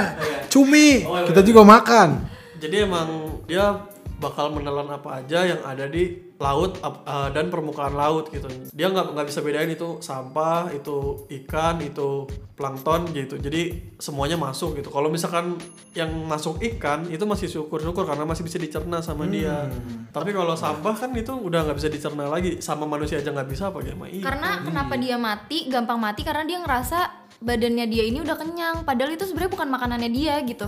cumi, 0.50 1.06
kita 1.06 1.42
juga 1.46 1.62
makan. 1.62 2.33
Jadi 2.64 2.88
emang 2.88 3.44
dia 3.44 3.84
bakal 4.24 4.56
menelan 4.56 4.88
apa 4.88 5.20
aja 5.20 5.44
yang 5.44 5.60
ada 5.68 5.84
di 5.92 6.32
laut 6.40 6.80
eh, 6.80 7.30
dan 7.36 7.52
permukaan 7.52 7.96
laut 7.96 8.32
gitu. 8.32 8.48
Dia 8.72 8.88
nggak 8.88 9.16
nggak 9.16 9.28
bisa 9.28 9.40
bedain 9.44 9.72
itu 9.72 10.00
sampah 10.00 10.72
itu 10.72 11.28
ikan 11.44 11.84
itu 11.84 12.28
plankton 12.56 13.12
gitu. 13.12 13.36
Jadi 13.36 13.96
semuanya 14.00 14.40
masuk 14.40 14.80
gitu. 14.80 14.88
Kalau 14.92 15.12
misalkan 15.12 15.60
yang 15.92 16.12
masuk 16.24 16.60
ikan 16.76 17.08
itu 17.12 17.24
masih 17.28 17.48
syukur-syukur 17.52 18.08
karena 18.08 18.24
masih 18.24 18.48
bisa 18.48 18.60
dicerna 18.60 19.04
sama 19.04 19.28
dia. 19.28 19.68
Tapi 20.12 20.32
kalau 20.32 20.56
sampah 20.56 20.96
kan 20.96 21.12
itu 21.16 21.32
udah 21.36 21.68
nggak 21.68 21.78
bisa 21.80 21.90
dicerna 21.92 22.28
lagi. 22.28 22.64
Sama 22.64 22.88
manusia 22.88 23.20
aja 23.20 23.32
nggak 23.32 23.50
bisa 23.52 23.72
apa 23.72 23.84
gimana? 23.84 24.12
Iya. 24.12 24.24
Karena 24.24 24.50
kenapa 24.64 24.94
dia 25.00 25.16
mati, 25.20 25.68
gampang 25.68 26.00
mati 26.00 26.22
karena 26.28 26.44
dia 26.44 26.60
ngerasa 26.64 27.23
badannya 27.44 27.86
dia 27.92 28.04
ini 28.08 28.24
udah 28.24 28.40
kenyang. 28.40 28.88
Padahal 28.88 29.12
itu 29.14 29.28
sebenarnya 29.28 29.52
bukan 29.52 29.70
makanannya 29.70 30.10
dia 30.10 30.40
gitu. 30.48 30.66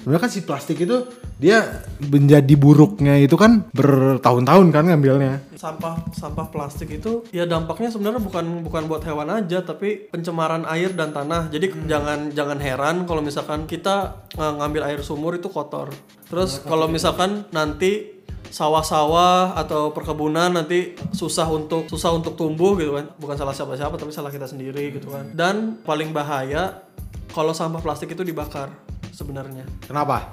Sebenarnya 0.00 0.22
kan 0.22 0.30
si 0.30 0.40
plastik 0.46 0.78
itu 0.86 1.04
dia 1.34 1.82
menjadi 1.98 2.54
buruknya 2.54 3.18
itu 3.18 3.34
kan 3.34 3.66
bertahun-tahun 3.74 4.66
kan 4.70 4.86
ngambilnya. 4.86 5.42
sampah 5.64 6.12
sampah 6.12 6.52
plastik 6.52 6.92
itu 6.92 7.24
ya 7.32 7.48
dampaknya 7.48 7.88
sebenarnya 7.88 8.20
bukan 8.20 8.68
bukan 8.68 8.84
buat 8.84 9.00
hewan 9.00 9.32
aja 9.32 9.64
tapi 9.64 10.12
pencemaran 10.12 10.68
air 10.68 10.92
dan 10.92 11.16
tanah 11.16 11.48
jadi 11.48 11.72
jangan 11.88 12.28
jangan 12.36 12.58
heran 12.60 12.96
kalau 13.08 13.24
misalkan 13.24 13.64
kita 13.64 14.28
eh, 14.36 14.52
ngambil 14.60 14.84
air 14.84 15.00
sumur 15.00 15.40
itu 15.40 15.48
kotor 15.48 15.88
terus 16.28 16.60
kalau 16.60 16.84
misalkan 16.84 17.48
nanti 17.48 18.13
sawah-sawah 18.54 19.58
atau 19.58 19.90
perkebunan 19.90 20.54
nanti 20.54 20.94
susah 21.10 21.50
untuk 21.50 21.90
susah 21.90 22.14
untuk 22.14 22.38
tumbuh 22.38 22.78
gitu 22.78 22.94
kan 22.94 23.10
bukan 23.18 23.34
salah 23.34 23.50
siapa-siapa 23.50 23.98
tapi 23.98 24.14
salah 24.14 24.30
kita 24.30 24.46
sendiri 24.46 24.94
gitu 24.94 25.10
kan 25.10 25.34
dan 25.34 25.82
paling 25.82 26.14
bahaya 26.14 26.86
kalau 27.34 27.50
sampah 27.50 27.82
plastik 27.82 28.14
itu 28.14 28.22
dibakar 28.22 28.70
sebenarnya 29.10 29.66
Kenapa? 29.90 30.30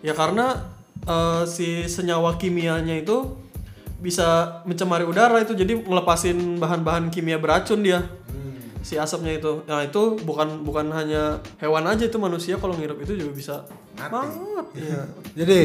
Ya 0.00 0.16
karena 0.16 0.72
eh, 1.04 1.44
si 1.44 1.86
senyawa 1.86 2.40
kimianya 2.40 3.04
itu 3.04 3.36
bisa 4.02 4.60
mencemari 4.66 5.06
udara 5.06 5.38
itu 5.38 5.54
jadi 5.54 5.78
ngelepasin 5.78 6.58
bahan-bahan 6.58 7.06
kimia 7.14 7.38
beracun 7.38 7.86
dia. 7.86 8.02
Si 8.82 8.98
asapnya 8.98 9.38
itu. 9.38 9.62
Nah, 9.64 9.86
itu 9.86 10.18
bukan 10.20 10.66
bukan 10.66 10.90
hanya 10.90 11.38
hewan 11.62 11.86
aja 11.86 12.04
itu 12.06 12.18
manusia 12.18 12.58
kalau 12.58 12.74
ngirup 12.74 12.98
itu 13.00 13.14
juga 13.14 13.32
bisa 13.32 13.54
mati. 13.94 14.38
Iya. 14.76 15.06
Jadi 15.40 15.58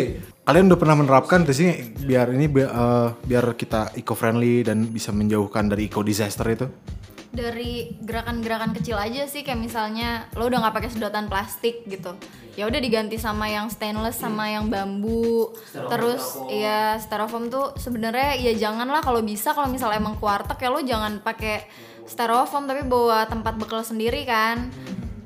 kalian 0.46 0.70
udah 0.70 0.80
pernah 0.80 0.96
menerapkan 0.96 1.44
di 1.44 1.54
sini 1.54 1.72
biar 1.98 2.32
ini 2.32 2.46
bi- 2.46 2.64
eh, 2.64 3.10
biar 3.26 3.58
kita 3.58 3.98
eco 3.98 4.14
friendly 4.14 4.62
dan 4.62 4.86
bisa 4.88 5.10
menjauhkan 5.12 5.68
dari 5.68 5.90
eco 5.90 6.06
disaster 6.06 6.48
itu? 6.48 6.68
dari 7.28 7.94
gerakan-gerakan 8.02 8.74
kecil 8.74 8.98
aja 8.98 9.30
sih 9.30 9.46
kayak 9.46 9.62
misalnya 9.62 10.26
lo 10.34 10.50
udah 10.50 10.58
nggak 10.58 10.76
pakai 10.82 10.90
sedotan 10.90 11.30
plastik 11.30 11.86
gitu 11.86 12.18
ya 12.58 12.66
udah 12.66 12.82
diganti 12.82 13.22
sama 13.22 13.46
yang 13.46 13.70
stainless 13.70 14.18
sama 14.18 14.50
yang 14.50 14.66
bambu 14.66 15.54
terus 15.70 16.42
ya 16.50 16.98
styrofoam 16.98 17.54
tuh 17.54 17.78
sebenarnya 17.78 18.42
ya 18.42 18.58
janganlah 18.58 19.06
kalau 19.06 19.22
bisa 19.22 19.54
kalau 19.54 19.70
misal 19.70 19.94
emang 19.94 20.18
kuartek 20.18 20.58
ya 20.58 20.70
lo 20.74 20.82
jangan 20.82 21.22
pakai 21.22 21.70
styrofoam 22.08 22.66
tapi 22.66 22.88
bawa 22.88 23.28
tempat 23.28 23.60
bekal 23.60 23.84
sendiri 23.84 24.24
kan. 24.24 24.72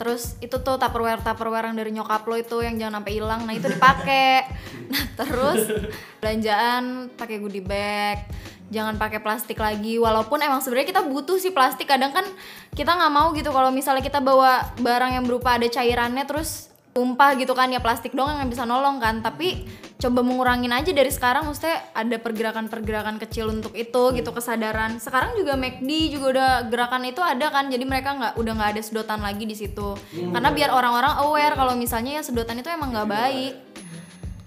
Terus 0.02 0.34
itu 0.41 0.58
tuh 0.58 0.82
tupperware 0.82 1.22
tupperware 1.22 1.70
yang 1.70 1.78
dari 1.78 1.94
nyokap 1.94 2.26
lo 2.26 2.34
itu 2.34 2.65
yang 2.65 2.76
jangan 2.82 3.00
sampai 3.00 3.13
hilang. 3.13 3.41
Nah 3.46 3.54
itu 3.54 3.70
dipakai. 3.70 4.41
Nah 4.91 5.08
terus 5.15 5.72
belanjaan 6.20 7.08
pakai 7.15 7.39
goodie 7.39 7.63
bag. 7.63 8.28
Jangan 8.74 9.00
pakai 9.00 9.24
plastik 9.24 9.56
lagi. 9.56 9.96
Walaupun 9.96 10.41
emang 10.44 10.60
sebenarnya 10.60 10.91
kita 10.91 11.04
butuh 11.08 11.39
sih 11.39 11.56
plastik. 11.56 11.88
Kadang 11.88 12.12
kan 12.12 12.28
kita 12.76 12.91
nggak 12.91 13.13
mau 13.13 13.32
gitu 13.32 13.56
kalau 13.56 13.72
misalnya 13.72 14.04
kita 14.04 14.20
bawa 14.20 14.76
barang 14.84 15.15
yang 15.15 15.24
berupa 15.24 15.56
ada 15.56 15.70
cairannya 15.70 16.28
terus 16.28 16.71
tumpah 16.91 17.34
gitu 17.36 17.51
kan 17.51 17.67
ya 17.67 17.80
plastik 17.80 18.12
doang 18.12 18.36
yang 18.36 18.47
bisa 18.47 18.63
nolong 18.63 18.99
kan 18.99 19.19
tapi 19.19 19.63
coba 19.95 20.19
mengurangin 20.19 20.69
aja 20.69 20.89
dari 20.89 21.08
sekarang 21.08 21.45
maksudnya 21.45 21.80
ada 21.93 22.17
pergerakan-pergerakan 22.17 23.15
kecil 23.17 23.47
untuk 23.49 23.71
itu 23.73 24.12
gitu 24.12 24.30
kesadaran 24.30 24.97
sekarang 24.97 25.32
juga 25.34 25.56
McD 25.56 25.88
juga 26.10 26.25
udah 26.30 26.49
gerakan 26.67 27.06
itu 27.06 27.21
ada 27.21 27.47
kan 27.47 27.67
jadi 27.67 27.86
mereka 27.86 28.10
nggak 28.12 28.34
udah 28.36 28.54
nggak 28.54 28.71
ada 28.71 28.82
sedotan 28.82 29.19
lagi 29.19 29.45
di 29.45 29.54
situ 29.54 29.95
karena 30.12 30.49
biar 30.49 30.69
orang-orang 30.69 31.15
aware 31.21 31.54
kalau 31.54 31.73
misalnya 31.73 32.19
ya 32.19 32.21
sedotan 32.21 32.58
itu 32.58 32.67
emang 32.67 32.91
nggak 32.91 33.08
baik 33.08 33.54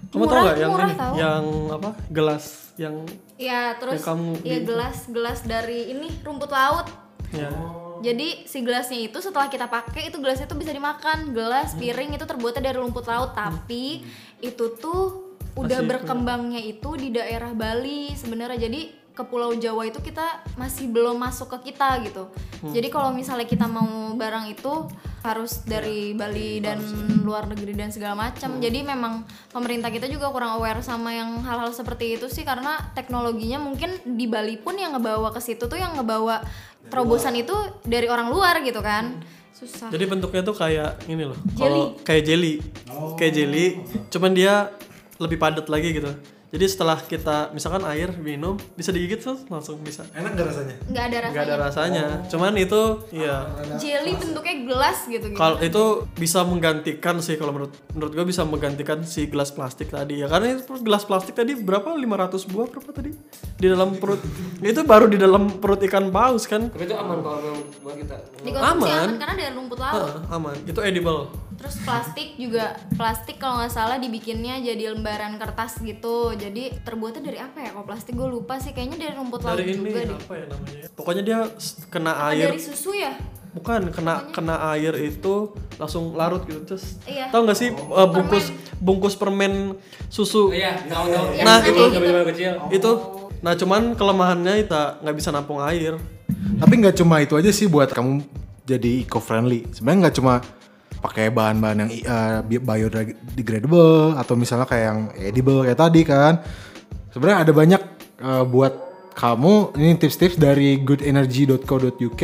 Kamu 0.07 0.21
tau 0.21 0.31
Murah- 0.31 0.45
gak 0.45 0.57
yang 0.57 0.71
murah 0.71 0.87
ini? 0.87 0.95
tau. 0.95 1.13
Yang 1.13 1.45
apa? 1.73 1.89
Gelas 2.07 2.45
yang 2.75 2.95
Ya 3.35 3.75
terus 3.75 3.93
Yang 3.95 4.05
kamu 4.05 4.29
ya 4.39 4.57
gelas 4.61 4.97
gelas 5.09 5.39
dari 5.43 5.79
ini 5.89 6.07
rumput 6.21 6.47
laut. 6.49 6.87
ya. 7.33 7.51
Jadi 8.05 8.45
si 8.45 8.61
gelasnya 8.61 9.09
itu 9.09 9.17
setelah 9.17 9.49
kita 9.49 9.65
pakai 9.65 10.13
itu 10.13 10.21
gelasnya 10.21 10.45
tuh 10.45 10.61
bisa 10.61 10.69
dimakan. 10.69 11.33
Gelas, 11.33 11.73
piring 11.73 12.13
itu 12.13 12.25
terbuatnya 12.29 12.69
dari 12.69 12.77
rumput 12.77 13.09
laut, 13.09 13.33
tapi 13.33 14.05
itu 14.45 14.65
tuh 14.77 15.33
udah 15.57 15.81
berkembangnya 15.81 16.61
itu 16.61 16.93
di 16.93 17.09
daerah 17.09 17.49
Bali 17.57 18.13
sebenarnya. 18.13 18.69
Jadi 18.69 19.05
ke 19.15 19.23
Pulau 19.23 19.55
Jawa 19.55 19.87
itu 19.87 20.03
kita 20.03 20.43
masih 20.59 20.91
belum 20.91 21.15
masuk 21.15 21.47
ke 21.57 21.71
kita 21.71 22.03
gitu. 22.03 22.27
Jadi 22.67 22.91
kalau 22.91 23.15
misalnya 23.15 23.47
kita 23.47 23.63
mau 23.63 24.11
barang 24.11 24.51
itu 24.51 24.91
harus 25.23 25.63
dari 25.63 26.11
Bali 26.11 26.59
dan 26.59 26.83
luar 27.23 27.47
negeri 27.47 27.73
dan 27.73 27.89
segala 27.95 28.29
macam. 28.29 28.59
Jadi 28.59 28.83
memang 28.83 29.23
pemerintah 29.49 29.87
kita 29.87 30.11
juga 30.11 30.29
kurang 30.29 30.59
aware 30.59 30.83
sama 30.83 31.15
yang 31.15 31.39
hal-hal 31.41 31.71
seperti 31.71 32.19
itu 32.19 32.27
sih 32.27 32.43
karena 32.43 32.91
teknologinya 32.91 33.63
mungkin 33.63 33.95
di 34.03 34.27
Bali 34.27 34.59
pun 34.59 34.75
yang 34.75 34.99
ngebawa 34.99 35.31
ke 35.31 35.39
situ 35.39 35.65
tuh 35.65 35.79
yang 35.79 35.95
ngebawa 35.95 36.43
terobosan 36.89 37.35
itu 37.37 37.55
dari 37.85 38.07
orang 38.09 38.29
luar 38.29 38.61
gitu 38.61 38.79
kan. 38.79 39.21
Susah. 39.55 39.87
Jadi 39.87 40.03
bentuknya 40.03 40.43
tuh 40.43 40.51
kayak 40.51 41.07
ini 41.07 41.23
loh. 41.23 41.39
Jelly. 41.55 41.59
Kalau 41.59 41.83
kayak 42.03 42.23
jelly. 42.27 42.53
Kayak 43.15 43.33
jelly, 43.39 43.67
cuman 44.11 44.31
dia 44.35 44.53
lebih 45.15 45.39
padat 45.39 45.71
lagi 45.71 45.95
gitu. 45.95 46.11
Jadi 46.55 46.71
setelah 46.71 46.95
kita 47.03 47.51
misalkan 47.51 47.83
air 47.91 48.15
minum 48.15 48.55
bisa 48.79 48.95
digigit 48.95 49.19
tuh 49.19 49.35
langsung 49.51 49.75
bisa. 49.83 50.07
Enak 50.15 50.39
gak 50.39 50.47
rasanya? 50.47 50.75
nggak 50.87 51.03
ada 51.03 51.17
rasanya 51.19 51.33
Nggak 51.35 51.43
ada 51.43 51.55
rasanya. 51.59 52.05
Cuman 52.31 52.53
itu 52.55 52.81
ya 53.11 53.35
jelly 53.75 54.15
bentuknya 54.15 54.55
gelas 54.63 55.03
gitu 55.03 55.25
gitu 55.27 55.35
kalau 55.35 55.57
itu 55.59 55.83
bisa 56.15 56.47
menggantikan 56.47 57.19
sih 57.19 57.35
kalau 57.35 57.51
menurut 57.51 57.75
menurut 57.91 58.11
gue 58.15 58.25
bisa 58.27 58.47
menggantikan 58.47 59.03
si 59.03 59.27
gelas 59.27 59.51
plastik 59.51 59.91
tadi. 59.91 60.23
Ya 60.23 60.31
karena 60.31 60.55
itu 60.55 60.63
gelas 60.79 61.03
plastik 61.03 61.35
tadi 61.35 61.59
berapa? 61.59 61.91
500 61.91 62.47
buah 62.47 62.67
berapa 62.71 62.91
tadi? 62.95 63.11
Di 63.59 63.67
dalam 63.67 63.99
perut. 63.99 64.23
Itu 64.63 64.87
baru 64.87 65.11
di 65.11 65.19
dalam 65.19 65.59
perut 65.59 65.83
ikan 65.83 66.07
paus 66.07 66.47
kan? 66.47 66.71
Tapi 66.71 66.87
itu 66.87 66.95
aman 66.95 67.19
kalau 67.19 67.51
buat 67.83 67.95
kita. 67.99 68.15
dikonsumsi 68.47 68.87
Aman. 68.87 69.03
aman 69.03 69.19
karena 69.19 69.33
dari 69.35 69.51
rumput 69.51 69.79
laut. 69.83 69.95
Heeh, 69.99 70.15
aman. 70.31 70.55
Itu 70.63 70.79
edible 70.79 71.19
terus 71.55 71.75
plastik 71.81 72.35
juga 72.35 72.75
plastik 72.93 73.35
kalau 73.35 73.57
nggak 73.57 73.71
salah 73.71 73.95
dibikinnya 73.95 74.59
jadi 74.59 74.91
lembaran 74.91 75.35
kertas 75.35 75.79
gitu. 75.79 76.31
Jadi 76.31 76.77
terbuatnya 76.81 77.23
dari 77.23 77.39
apa 77.39 77.57
ya? 77.59 77.69
Kalau 77.71 77.83
plastik 77.83 78.13
gue 78.13 78.25
lupa 78.25 78.57
sih. 78.57 78.71
Kayaknya 78.71 78.97
dari 78.99 79.13
rumput 79.13 79.41
laut 79.41 79.55
dari 79.55 79.71
ini 79.71 79.81
juga 79.81 80.01
deh. 80.03 80.17
apa 80.17 80.33
ya 80.33 80.45
namanya? 80.47 80.85
Pokoknya 80.91 81.23
dia 81.23 81.39
kena 81.87 82.11
Apa 82.13 82.29
air. 82.29 82.47
dari 82.49 82.61
susu 82.61 82.91
ya? 82.91 83.13
Bukan 83.51 83.87
kena 83.87 84.13
kena 84.29 84.55
air 84.69 84.93
itu 84.97 85.33
langsung 85.75 86.11
larut 86.13 86.43
gitu. 86.43 86.59
Terus 86.65 86.99
Iya. 87.03 87.31
tau 87.31 87.41
nggak 87.41 87.55
sih 87.55 87.71
uh, 87.71 88.03
bungkus 88.05 88.45
bungkus 88.77 89.15
permen 89.15 89.79
susu? 90.07 90.51
Iya, 90.51 90.75
tahu 90.85 91.05
tahu. 91.07 91.25
Yang 91.33 91.45
Nah, 91.45 91.55
ada 91.55 91.67
itu- 91.67 92.25
kecil. 92.29 92.53
itu. 92.69 92.91
Nah 93.39 93.53
cuman 93.53 93.93
kelemahannya 93.93 94.53
kita 94.59 94.99
nggak 94.99 95.15
bisa 95.15 95.29
nampung 95.31 95.61
air. 95.61 95.95
Tapi 96.55 96.73
nggak 96.77 96.95
cuma 96.95 97.19
itu 97.19 97.33
aja 97.33 97.47
sih 97.47 97.65
buat 97.65 97.87
kamu 97.87 98.21
jadi 98.63 99.01
eco 99.01 99.17
friendly. 99.17 99.63
Sebenarnya 99.71 99.99
nggak 100.03 100.15
cuma 100.15 100.33
pakai 101.05 101.29
bahan-bahan 101.29 101.85
yang 101.85 101.91
uh, 102.09 102.39
bi- 102.41 102.57
biodegradable 102.57 104.17
atau 104.17 104.33
misalnya 104.33 104.65
kayak 104.65 104.85
yang 104.89 104.99
edible 105.21 105.61
kayak 105.61 105.77
tadi 105.77 106.01
kan. 106.01 106.41
Sebenarnya 107.13 107.45
ada 107.45 107.51
banyak 107.53 107.81
uh, 108.25 108.43
buat 108.49 108.73
kamu 109.15 109.77
ini 109.79 109.95
tips-tips 110.01 110.35
dari 110.35 110.81
goodenergy.co.uk 110.81 112.23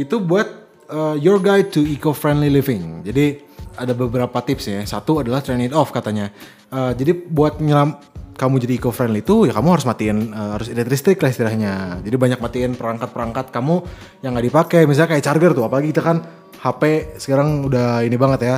itu 0.00 0.16
buat 0.24 0.48
uh, 0.90 1.14
your 1.20 1.38
guide 1.38 1.70
to 1.70 1.84
eco 1.84 2.16
friendly 2.16 2.48
living. 2.48 3.04
Jadi 3.04 3.44
ada 3.78 3.94
beberapa 3.94 4.42
tips 4.42 4.64
ya. 4.66 4.80
Satu 4.82 5.22
adalah 5.22 5.44
turn 5.44 5.62
it 5.62 5.70
off 5.76 5.94
katanya. 5.94 6.32
Uh, 6.72 6.90
jadi 6.96 7.14
buat 7.14 7.62
nyelam 7.62 8.00
kamu 8.38 8.62
jadi 8.62 8.72
eco 8.78 8.90
friendly 8.94 9.22
itu 9.22 9.50
ya 9.50 9.52
kamu 9.54 9.68
harus 9.74 9.86
matiin 9.86 10.30
uh, 10.30 10.54
harus 10.58 10.70
edit 10.70 10.90
listrik 10.90 11.18
lah 11.22 11.30
istilahnya. 11.30 11.72
Jadi 12.02 12.16
banyak 12.18 12.40
matiin 12.42 12.72
perangkat-perangkat 12.74 13.54
kamu 13.54 13.82
yang 14.22 14.34
nggak 14.34 14.46
dipakai. 14.46 14.80
Misalnya 14.86 15.14
kayak 15.14 15.24
charger 15.26 15.50
tuh, 15.54 15.66
apalagi 15.66 15.90
kita 15.90 16.02
kan 16.02 16.22
HP 16.58 17.14
sekarang 17.22 17.64
udah 17.66 18.02
ini 18.02 18.16
banget 18.18 18.40
ya. 18.44 18.56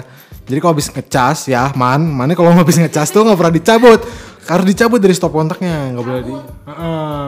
Jadi 0.49 0.59
kalau 0.59 0.73
habis 0.75 0.91
ngecas 0.91 1.47
ya, 1.47 1.71
man, 1.79 2.03
mana 2.11 2.35
kalau 2.35 2.51
habis 2.51 2.75
ngecas 2.81 3.15
tuh 3.15 3.23
nggak 3.23 3.39
pernah 3.39 3.55
dicabut. 3.55 4.01
Harus 4.51 4.67
dicabut 4.67 4.99
dari 4.99 5.15
stop 5.15 5.31
kontaknya, 5.31 5.95
nggak 5.95 6.05
boleh 6.05 6.23
di. 6.27 6.35
Heeh. 6.35 7.25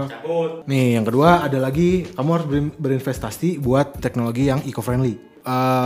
Nih 0.67 0.87
yang 0.99 1.05
kedua 1.07 1.47
ada 1.47 1.59
lagi 1.61 2.09
kamu 2.09 2.31
harus 2.35 2.47
berin- 2.49 2.75
berinvestasi 2.75 3.63
buat 3.63 4.01
teknologi 4.01 4.49
yang 4.51 4.65
eco 4.65 4.83
friendly. 4.83 5.31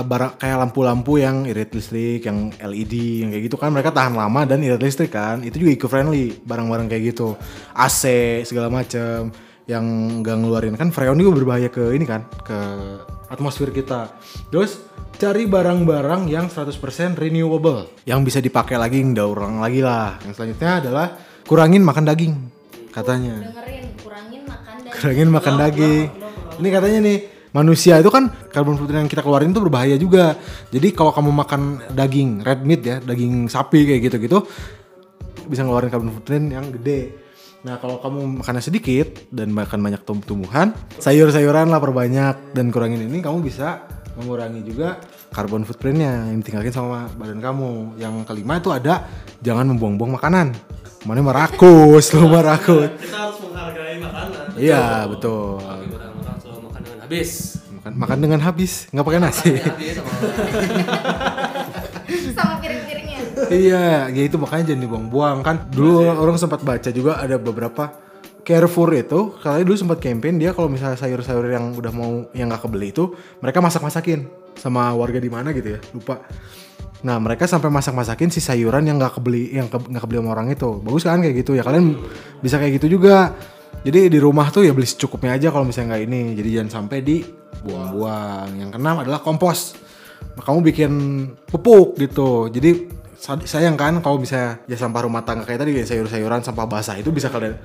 barang 0.05 0.37
kayak 0.37 0.69
lampu-lampu 0.69 1.17
yang 1.17 1.49
irit 1.49 1.73
listrik, 1.73 2.29
yang 2.29 2.53
LED, 2.61 3.25
yang 3.25 3.33
kayak 3.33 3.49
gitu 3.49 3.57
kan 3.57 3.73
mereka 3.73 3.89
tahan 3.89 4.13
lama 4.13 4.45
dan 4.45 4.61
irit 4.61 4.85
listrik 4.85 5.09
kan. 5.09 5.41
Itu 5.41 5.57
juga 5.65 5.73
eco 5.73 5.89
friendly 5.89 6.45
barang-barang 6.45 6.93
kayak 6.93 7.17
gitu. 7.17 7.41
AC 7.73 8.05
segala 8.45 8.69
macem 8.69 9.33
yang 9.67 9.85
nggak 10.23 10.37
ngeluarin 10.45 10.77
kan 10.79 10.95
freon 10.95 11.19
juga 11.19 11.43
berbahaya 11.43 11.69
ke 11.73 11.91
ini 11.97 12.07
kan 12.07 12.23
ke 12.47 12.59
atmosfer 13.31 13.71
kita. 13.75 14.15
Terus 14.51 14.83
cari 15.17 15.49
barang-barang 15.49 16.29
yang 16.29 16.47
100% 16.53 16.77
renewable 17.17 17.89
yang 18.05 18.21
bisa 18.23 18.39
dipakai 18.39 18.77
lagi 18.77 19.01
nggak 19.01 19.27
ulang 19.27 19.59
lagi 19.65 19.81
lah. 19.81 20.21
Yang 20.27 20.33
selanjutnya 20.37 20.73
adalah 20.85 21.07
kurangin 21.47 21.83
makan 21.87 22.05
daging 22.05 22.35
katanya 22.97 23.53
dengerin 23.53 23.87
kurangin 24.01 24.43
makan 24.49 24.75
dan 24.81 24.93
kurangin 24.93 25.29
makan 25.29 25.55
daging. 25.61 26.09
Ini 26.57 26.69
katanya 26.73 26.99
nih 27.05 27.19
manusia 27.53 28.01
itu 28.01 28.09
kan 28.09 28.33
karbon 28.49 28.81
footprint 28.81 29.05
yang 29.05 29.13
kita 29.13 29.21
keluarin 29.21 29.53
itu 29.53 29.61
berbahaya 29.61 29.97
juga. 30.01 30.37
Jadi 30.73 30.89
kalau 30.97 31.13
kamu 31.13 31.31
makan 31.33 31.61
daging 31.93 32.41
red 32.41 32.65
meat 32.65 32.83
ya, 32.85 32.97
daging 33.05 33.53
sapi 33.53 33.85
kayak 33.85 34.01
gitu-gitu 34.09 34.49
bisa 35.47 35.63
ngeluarin 35.63 35.93
karbon 35.93 36.13
footprint 36.13 36.57
yang 36.57 36.73
gede. 36.73 37.26
Nah 37.67 37.83
kalau 37.83 37.99
kamu 37.99 38.39
makannya 38.39 38.63
sedikit 38.63 39.27
dan 39.35 39.51
makan 39.51 39.83
banyak 39.83 40.07
tumbuh-tumbuhan, 40.07 40.71
sayur-sayuran 41.03 41.67
lah 41.67 41.83
perbanyak 41.83 42.55
dan 42.55 42.71
kurangin 42.71 43.03
ini 43.03 43.19
kamu 43.19 43.43
bisa 43.43 43.83
mengurangi 44.15 44.63
juga 44.63 45.03
karbon 45.35 45.67
footprintnya 45.67 46.31
yang 46.31 46.39
ditinggalin 46.47 46.71
sama 46.71 47.11
badan 47.19 47.43
kamu. 47.43 47.99
Yang 47.99 48.23
kelima 48.31 48.63
itu 48.63 48.71
ada 48.71 49.11
jangan 49.43 49.67
membuang-buang 49.75 50.15
makanan. 50.15 50.55
Mana 51.03 51.27
merakus, 51.27 52.15
lu 52.15 52.31
merakus. 52.31 52.87
kita 53.03 53.19
harus 53.19 53.39
menghargai 53.43 53.99
makanan 53.99 54.43
Iya 54.55 55.11
betul. 55.11 55.59
Selalu 56.39 56.61
makan 56.71 56.81
dengan 56.87 56.99
habis. 57.03 57.31
Makan, 57.67 57.93
makan 57.99 58.19
dengan 58.23 58.41
habis, 58.47 58.73
nggak 58.95 59.07
pakai 59.11 59.19
nasi. 59.19 59.59
Habis 59.59 59.93
sama 59.99 60.11
iya, 63.51 64.09
ya 64.11 64.23
itu 64.23 64.37
makanya 64.37 64.73
jangan 64.73 64.83
dibuang-buang 64.87 65.37
kan. 65.43 65.57
Dulu 65.71 66.07
orang 66.07 66.37
sempat 66.41 66.63
baca 66.63 66.91
juga 66.91 67.19
ada 67.21 67.37
beberapa 67.37 67.93
Carrefour 68.47 68.95
itu, 68.95 69.35
kali 69.43 69.67
dulu 69.67 69.75
sempat 69.75 69.99
campaign 69.99 70.39
dia 70.39 70.55
kalau 70.55 70.71
misalnya 70.71 70.95
sayur-sayur 70.95 71.51
yang 71.51 71.75
udah 71.75 71.91
mau 71.91 72.31
yang 72.31 72.47
nggak 72.47 72.63
kebeli 72.63 72.95
itu, 72.95 73.11
mereka 73.43 73.59
masak-masakin 73.59 74.31
sama 74.55 74.95
warga 74.95 75.19
di 75.19 75.27
mana 75.27 75.51
gitu 75.51 75.75
ya, 75.75 75.81
lupa. 75.91 76.23
Nah 77.03 77.19
mereka 77.19 77.51
sampai 77.51 77.75
masak-masakin 77.75 78.31
si 78.31 78.39
sayuran 78.39 78.87
yang 78.87 79.03
nggak 79.03 79.19
kebeli, 79.19 79.51
yang 79.51 79.67
ke- 79.67 79.91
nggak 79.91 79.99
kebeli 79.99 80.19
sama 80.23 80.31
orang 80.31 80.49
itu, 80.55 80.79
bagus 80.79 81.03
kan 81.03 81.19
kayak 81.19 81.43
gitu 81.43 81.59
ya. 81.59 81.67
Kalian 81.67 81.99
bisa 82.39 82.63
kayak 82.63 82.79
gitu 82.79 82.99
juga. 82.99 83.35
Jadi 83.83 84.11
di 84.11 84.19
rumah 84.19 84.51
tuh 84.51 84.67
ya 84.67 84.75
beli 84.75 84.87
secukupnya 84.87 85.39
aja 85.39 85.55
kalau 85.55 85.63
misalnya 85.63 85.95
nggak 85.95 86.03
ini. 86.11 86.21
Jadi 86.35 86.49
jangan 86.59 86.71
sampai 86.71 86.99
dibuang-buang. 87.07 88.49
Yang 88.59 88.71
keenam 88.75 88.97
adalah 89.03 89.21
kompos. 89.23 89.79
Kamu 90.39 90.59
bikin 90.67 90.93
pupuk 91.47 91.95
gitu. 91.95 92.51
Jadi 92.51 92.91
sayang 93.21 93.75
kan 93.75 93.99
kalau 94.05 94.21
misalnya 94.21 94.61
ya 94.69 94.77
sampah 94.77 95.03
rumah 95.09 95.25
tangga 95.25 95.49
kayak 95.49 95.65
tadi 95.65 95.73
sayur-sayuran 95.83 96.45
sampah 96.45 96.67
basah 96.69 96.95
itu 97.01 97.11
bisa 97.11 97.33
kalian 97.33 97.57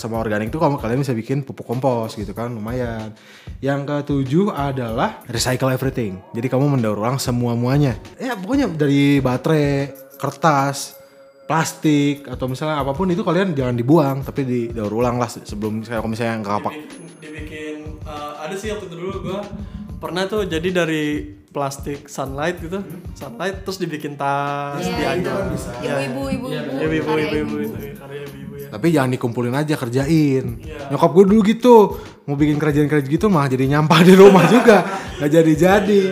sama 0.00 0.18
organik 0.18 0.48
itu 0.48 0.58
kamu 0.58 0.80
kalian 0.80 1.00
bisa 1.04 1.12
bikin 1.12 1.44
pupuk 1.44 1.68
kompos 1.68 2.16
gitu 2.16 2.32
kan 2.32 2.50
lumayan. 2.50 3.12
Yang 3.60 3.80
ketujuh 3.84 4.50
adalah 4.50 5.22
recycle 5.28 5.70
everything. 5.70 6.18
Jadi 6.32 6.46
kamu 6.48 6.66
mendaur 6.66 6.98
ulang 6.98 7.20
semua 7.20 7.54
muanya. 7.54 7.94
Ya 8.16 8.34
pokoknya 8.34 8.72
dari 8.72 9.20
baterai, 9.20 9.92
kertas, 10.16 10.98
plastik 11.44 12.24
atau 12.24 12.48
misalnya 12.48 12.80
apa 12.80 12.96
pun 12.96 13.04
itu 13.12 13.20
kalian 13.20 13.52
jangan 13.52 13.76
dibuang 13.76 14.24
tapi 14.24 14.48
didaur 14.48 14.88
ulang 14.88 15.20
lah 15.20 15.28
se- 15.28 15.44
sebelum 15.44 15.84
misalnya 15.84 16.00
kalau 16.00 16.12
misalnya 16.12 16.34
nggak 16.40 16.56
apa 16.56 16.70
dibikin, 16.72 17.04
dibikin 17.20 17.76
uh, 18.08 18.40
ada 18.40 18.56
sih 18.56 18.72
waktu 18.72 18.88
itu 18.88 18.96
dulu 18.96 19.28
gua 19.28 19.44
pernah 19.96 20.26
tuh 20.26 20.44
jadi 20.44 20.68
dari 20.84 21.04
plastik 21.48 22.10
sunlight 22.10 22.58
gitu 22.58 22.82
sunlight 23.14 23.62
terus 23.62 23.78
dibikin 23.78 24.18
tas 24.18 24.82
Iya, 24.82 25.22
diajar 25.22 25.54
ibu-ibu 26.10 26.46
ibu-ibu 26.50 26.80
ibu-ibu. 26.82 27.12
ibu-ibu 27.14 27.56
itu 27.62 27.78
ya, 27.78 27.92
karya 27.94 28.20
ibu-ibu 28.26 28.54
ya. 28.58 28.68
Tapi 28.74 28.86
jangan 28.90 29.10
dikumpulin 29.14 29.54
aja 29.54 29.74
kerjain. 29.78 30.44
Nyokap 30.90 31.10
gue 31.14 31.24
dulu 31.30 31.40
gitu 31.46 31.74
mau 32.26 32.34
bikin 32.34 32.58
kerjaan-kerjaan 32.58 33.06
gitu 33.06 33.26
mah 33.30 33.46
jadi 33.46 33.64
nyampah 33.70 34.00
di 34.02 34.14
rumah 34.18 34.44
juga. 34.50 34.82
Nggak 35.22 35.30
jadi-jadi. 35.30 36.02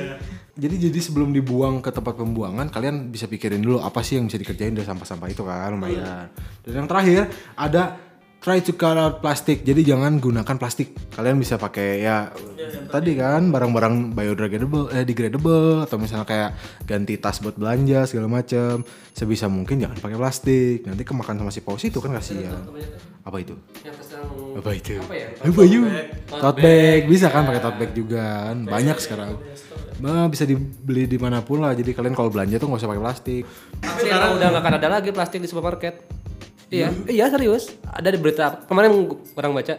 Jadi 0.52 0.76
jadi 0.78 0.98
sebelum 1.00 1.32
dibuang 1.32 1.80
ke 1.80 1.88
tempat 1.88 2.12
pembuangan 2.12 2.68
kalian 2.68 3.08
bisa 3.08 3.24
pikirin 3.24 3.64
dulu 3.64 3.80
apa 3.80 4.04
sih 4.04 4.20
yang 4.20 4.28
bisa 4.28 4.36
dikerjain 4.36 4.76
dari 4.76 4.84
sampah-sampah 4.84 5.26
itu 5.26 5.42
kan 5.42 5.72
lumayan. 5.72 6.28
Dan 6.62 6.84
yang 6.84 6.88
terakhir 6.88 7.26
ada 7.56 7.96
try 8.42 8.58
to 8.58 8.74
cut 8.74 8.98
out 8.98 9.22
plastik 9.22 9.62
jadi 9.62 9.94
jangan 9.94 10.18
gunakan 10.18 10.58
plastik. 10.58 10.92
Kalian 11.14 11.38
bisa 11.38 11.56
pakai 11.56 12.02
ya 12.02 12.34
tadi 12.90 13.14
kan 13.14 13.54
barang-barang 13.54 14.18
biodegradable 14.18 14.90
eh 14.90 15.06
degradable 15.06 15.86
atau 15.86 15.96
misalnya 15.96 16.26
kayak 16.26 16.50
ganti 16.82 17.14
tas 17.22 17.38
buat 17.38 17.54
belanja 17.54 18.10
segala 18.10 18.26
macem. 18.26 18.82
Sebisa 19.14 19.46
mungkin 19.46 19.78
jangan 19.78 19.96
pakai 20.02 20.18
plastik. 20.18 20.82
Nanti 20.82 21.06
kemakan 21.06 21.38
sama 21.38 21.50
si 21.54 21.62
paus 21.62 21.86
itu 21.86 22.02
kan 22.02 22.10
kasihan. 22.18 22.66
Apa 23.22 23.38
itu? 23.38 23.54
Apa 24.58 24.70
itu? 24.74 24.98
Apa 24.98 25.14
ya? 25.14 25.26
apa 25.38 25.62
yuk 25.62 25.86
tote 26.26 26.58
bag. 26.58 27.00
Bisa 27.06 27.30
kan 27.30 27.46
pakai 27.46 27.62
tote 27.62 27.78
bag 27.78 27.90
juga 27.94 28.50
kan? 28.50 28.66
Banyak 28.66 28.98
sekarang. 28.98 29.38
Nah, 30.02 30.26
bisa 30.26 30.42
dibeli 30.42 31.06
di 31.06 31.14
mana 31.14 31.46
pun 31.46 31.62
lah. 31.62 31.78
Jadi 31.78 31.94
kalian 31.94 32.18
kalau 32.18 32.26
belanja 32.26 32.58
tuh 32.58 32.66
nggak 32.66 32.82
usah 32.82 32.90
pakai 32.90 33.04
plastik. 33.06 33.42
Sekarang 34.02 34.34
udah 34.34 34.46
nggak 34.50 34.62
akan 34.66 34.74
ada 34.82 34.88
lagi 34.98 35.14
plastik 35.14 35.38
di 35.38 35.46
supermarket. 35.46 36.22
Iya, 36.72 36.88
iya 37.06 37.28
serius. 37.28 37.68
Ada 37.84 38.08
di 38.08 38.16
berita 38.16 38.64
kemarin 38.64 39.04
orang 39.36 39.52
baca. 39.52 39.74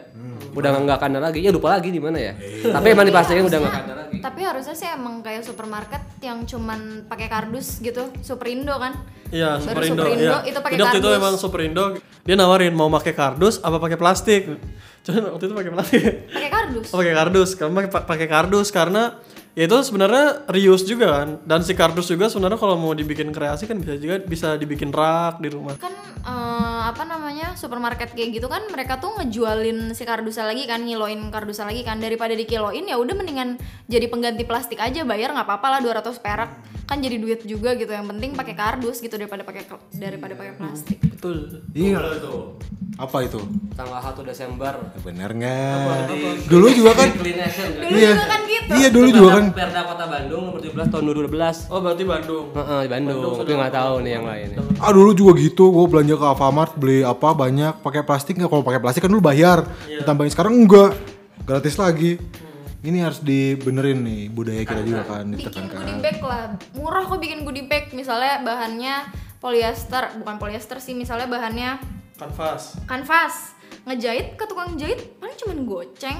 Udah 0.54 0.70
nggak 0.78 0.98
akan 1.02 1.10
ada 1.12 1.22
lagi. 1.26 1.42
Ya 1.42 1.50
lupa 1.50 1.74
lagi 1.74 1.90
di 1.90 1.98
mana 1.98 2.22
ya. 2.22 2.38
Tapi 2.62 2.88
emang 2.88 3.10
dipastikan 3.10 3.44
udah 3.44 3.58
nggak 3.58 3.74
akan 3.74 3.84
ada 3.84 3.96
lagi. 3.98 4.02
tapi 4.24 4.40
harusnya 4.40 4.72
sih 4.72 4.88
emang 4.88 5.20
kayak 5.20 5.42
supermarket 5.42 6.00
yang 6.22 6.46
cuman 6.46 6.80
pakai 7.04 7.28
kardus 7.28 7.82
gitu 7.82 8.08
Superindo 8.22 8.72
kan 8.78 8.94
Iya, 9.28 9.58
Superindo. 9.60 10.00
Superindo, 10.00 10.22
Iya. 10.40 10.48
itu 10.48 10.60
pakai 10.62 10.78
waktu 10.80 10.96
itu 10.96 11.04
kardus. 11.04 11.20
emang 11.20 11.34
Superindo 11.36 11.84
dia 12.22 12.36
nawarin 12.38 12.72
mau 12.72 12.88
pakai 12.88 13.12
kardus 13.12 13.60
apa 13.60 13.82
pakai 13.82 13.98
plastik. 13.98 14.48
Cuman 15.02 15.34
waktu 15.34 15.44
itu 15.44 15.56
pakai 15.58 15.72
plastik. 15.74 16.02
pakai 16.30 16.50
kardus 16.50 16.88
Oh, 16.88 17.02
pakai 17.02 17.14
kardus. 17.14 17.50
Kamu 17.58 17.72
pakai 17.74 17.90
pakai 18.06 18.28
kardus 18.30 18.68
karena 18.70 19.18
ya 19.52 19.66
itu 19.66 19.78
sebenarnya 19.82 20.46
reuse 20.48 20.86
juga 20.86 21.06
kan. 21.12 21.42
Dan 21.44 21.60
si 21.60 21.74
kardus 21.74 22.08
juga 22.08 22.30
sebenarnya 22.30 22.56
kalau 22.56 22.78
mau 22.78 22.94
dibikin 22.94 23.34
kreasi 23.34 23.66
kan 23.66 23.76
bisa 23.76 23.98
juga 23.98 24.22
bisa 24.22 24.56
dibikin 24.56 24.88
rak 24.88 25.42
di 25.42 25.50
rumah. 25.50 25.76
kan 25.76 25.92
eh, 26.84 26.92
apa 26.92 27.04
namanya 27.08 27.56
supermarket 27.56 28.12
kayak 28.12 28.36
gitu 28.36 28.52
kan 28.52 28.68
mereka 28.68 29.00
tuh 29.00 29.16
ngejualin 29.16 29.96
si 29.96 30.04
kardusnya 30.04 30.44
lagi 30.44 30.68
kan 30.68 30.84
ngiloin 30.84 31.32
kardusnya 31.32 31.72
lagi 31.72 31.82
kan 31.82 32.04
daripada 32.04 32.36
dikiloin 32.36 32.84
ya 32.84 33.00
udah 33.00 33.16
mendingan 33.16 33.56
jadi 33.88 34.12
pengganti 34.12 34.44
plastik 34.44 34.84
aja 34.84 35.08
bayar 35.08 35.32
nggak 35.32 35.48
apa-apa 35.48 35.80
lah 35.80 35.80
200 35.80 36.12
perak 36.20 36.52
kan 36.84 37.00
jadi 37.00 37.16
duit 37.16 37.48
juga 37.48 37.80
gitu 37.80 37.90
yang 37.90 38.04
penting 38.06 38.36
pakai 38.36 38.54
kardus 38.54 39.00
gitu 39.00 39.16
daripada 39.16 39.48
pakai 39.48 39.64
daripada 39.96 40.36
pakai 40.36 40.54
plastik 40.60 41.00
Betul. 41.24 41.64
Iya. 41.72 42.04
Apa 43.00 43.24
itu? 43.24 43.40
Tanggal 43.80 44.04
1 44.04 44.28
Desember. 44.28 44.76
Bener 45.08 45.32
nggak? 45.32 46.12
Dulu 46.52 46.68
juga 46.68 46.92
kan? 47.00 47.16
Dulu 47.16 47.96
Iya. 47.96 48.12
juga 48.12 48.26
kan 48.28 48.42
gitu 48.44 48.72
Iya 48.76 48.90
dulu 48.92 49.08
juga 49.08 49.30
kan. 49.40 49.46
Perda 49.56 49.82
Kota 49.88 50.06
Bandung 50.12 50.44
nomor 50.52 50.60
17 50.60 50.92
tahun 50.92 51.04
2012. 51.08 51.72
Oh 51.72 51.80
berarti 51.80 52.04
Bandung. 52.04 52.46
Heeh, 52.52 52.80
di 52.84 52.90
Bandung. 52.92 53.34
Tapi 53.40 53.52
nggak 53.56 53.72
tahu 53.72 53.94
nih 54.04 54.12
yang 54.20 54.26
lain. 54.28 54.48
Ah 54.84 54.92
dulu 54.92 55.12
juga 55.16 55.32
gitu, 55.40 55.64
gue 55.72 55.86
belanja 55.88 56.16
ke 56.20 56.26
Alfamart 56.28 56.73
beli 56.76 57.06
apa 57.06 57.34
banyak 57.34 57.82
pakai 57.82 58.02
plastik 58.02 58.38
nggak? 58.38 58.50
Kalau 58.50 58.64
pakai 58.66 58.82
plastik 58.82 59.02
kan 59.06 59.12
dulu 59.12 59.24
bayar, 59.24 59.66
ditambahin 59.88 60.32
sekarang 60.34 60.54
enggak, 60.58 60.98
gratis 61.46 61.76
lagi. 61.78 62.18
Ini 62.84 63.00
harus 63.00 63.24
dibenerin 63.24 64.04
nih 64.04 64.28
budaya 64.28 64.60
kita 64.68 64.84
juga 64.84 65.08
kan 65.08 65.24
bikin 65.32 65.40
goodie 65.40 65.48
ditekankan. 65.72 66.04
bag 66.04 66.20
lah. 66.20 66.44
Murah 66.76 67.04
kok 67.08 67.20
bikin 67.24 67.48
goodie 67.48 67.64
bag. 67.64 67.96
Misalnya 67.96 68.44
bahannya 68.44 69.08
polyester 69.40 70.20
bukan 70.20 70.36
polyester 70.36 70.84
sih 70.84 70.92
misalnya 70.92 71.32
bahannya 71.32 71.80
Kanvas. 72.20 72.76
kanvas. 72.84 73.56
Ngejahit 73.88 74.36
ke 74.36 74.44
tukang 74.52 74.76
jahit 74.76 75.16
paling 75.16 75.36
cuman 75.40 75.58
goceng. 75.64 76.20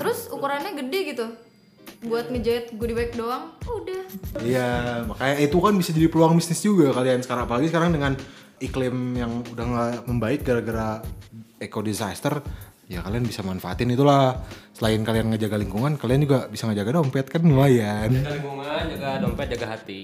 Terus 0.00 0.32
ukurannya 0.32 0.72
gede 0.80 1.12
gitu. 1.12 1.26
Buat 2.08 2.32
ngejahit 2.32 2.72
goodie 2.80 2.96
bag 2.96 3.12
doang 3.12 3.52
udah. 3.60 4.02
Iya, 4.40 5.04
makanya 5.04 5.44
itu 5.44 5.56
kan 5.60 5.76
bisa 5.76 5.92
jadi 5.92 6.08
peluang 6.08 6.40
bisnis 6.40 6.64
juga 6.64 6.88
kalian 6.96 7.20
sekarang. 7.20 7.44
Apalagi 7.44 7.68
sekarang 7.68 7.92
dengan 7.92 8.16
iklim 8.62 9.18
yang 9.18 9.42
udah 9.42 9.64
nggak 9.66 9.92
membaik 10.06 10.40
gara-gara 10.46 11.02
eco 11.58 11.82
disaster 11.82 12.38
ya 12.86 13.00
kalian 13.00 13.24
bisa 13.24 13.40
manfaatin 13.40 13.88
itulah 13.90 14.36
selain 14.76 15.00
kalian 15.00 15.32
ngejaga 15.32 15.56
lingkungan 15.56 15.96
kalian 15.96 16.28
juga 16.28 16.46
bisa 16.46 16.68
ngejaga 16.68 17.00
dompet 17.00 17.26
kan 17.26 17.40
lumayan 17.40 18.10
Jaga 18.12 18.30
lingkungan, 18.36 18.82
jaga 18.92 19.08
dompet, 19.22 19.46
jaga 19.56 19.66
hati. 19.72 20.00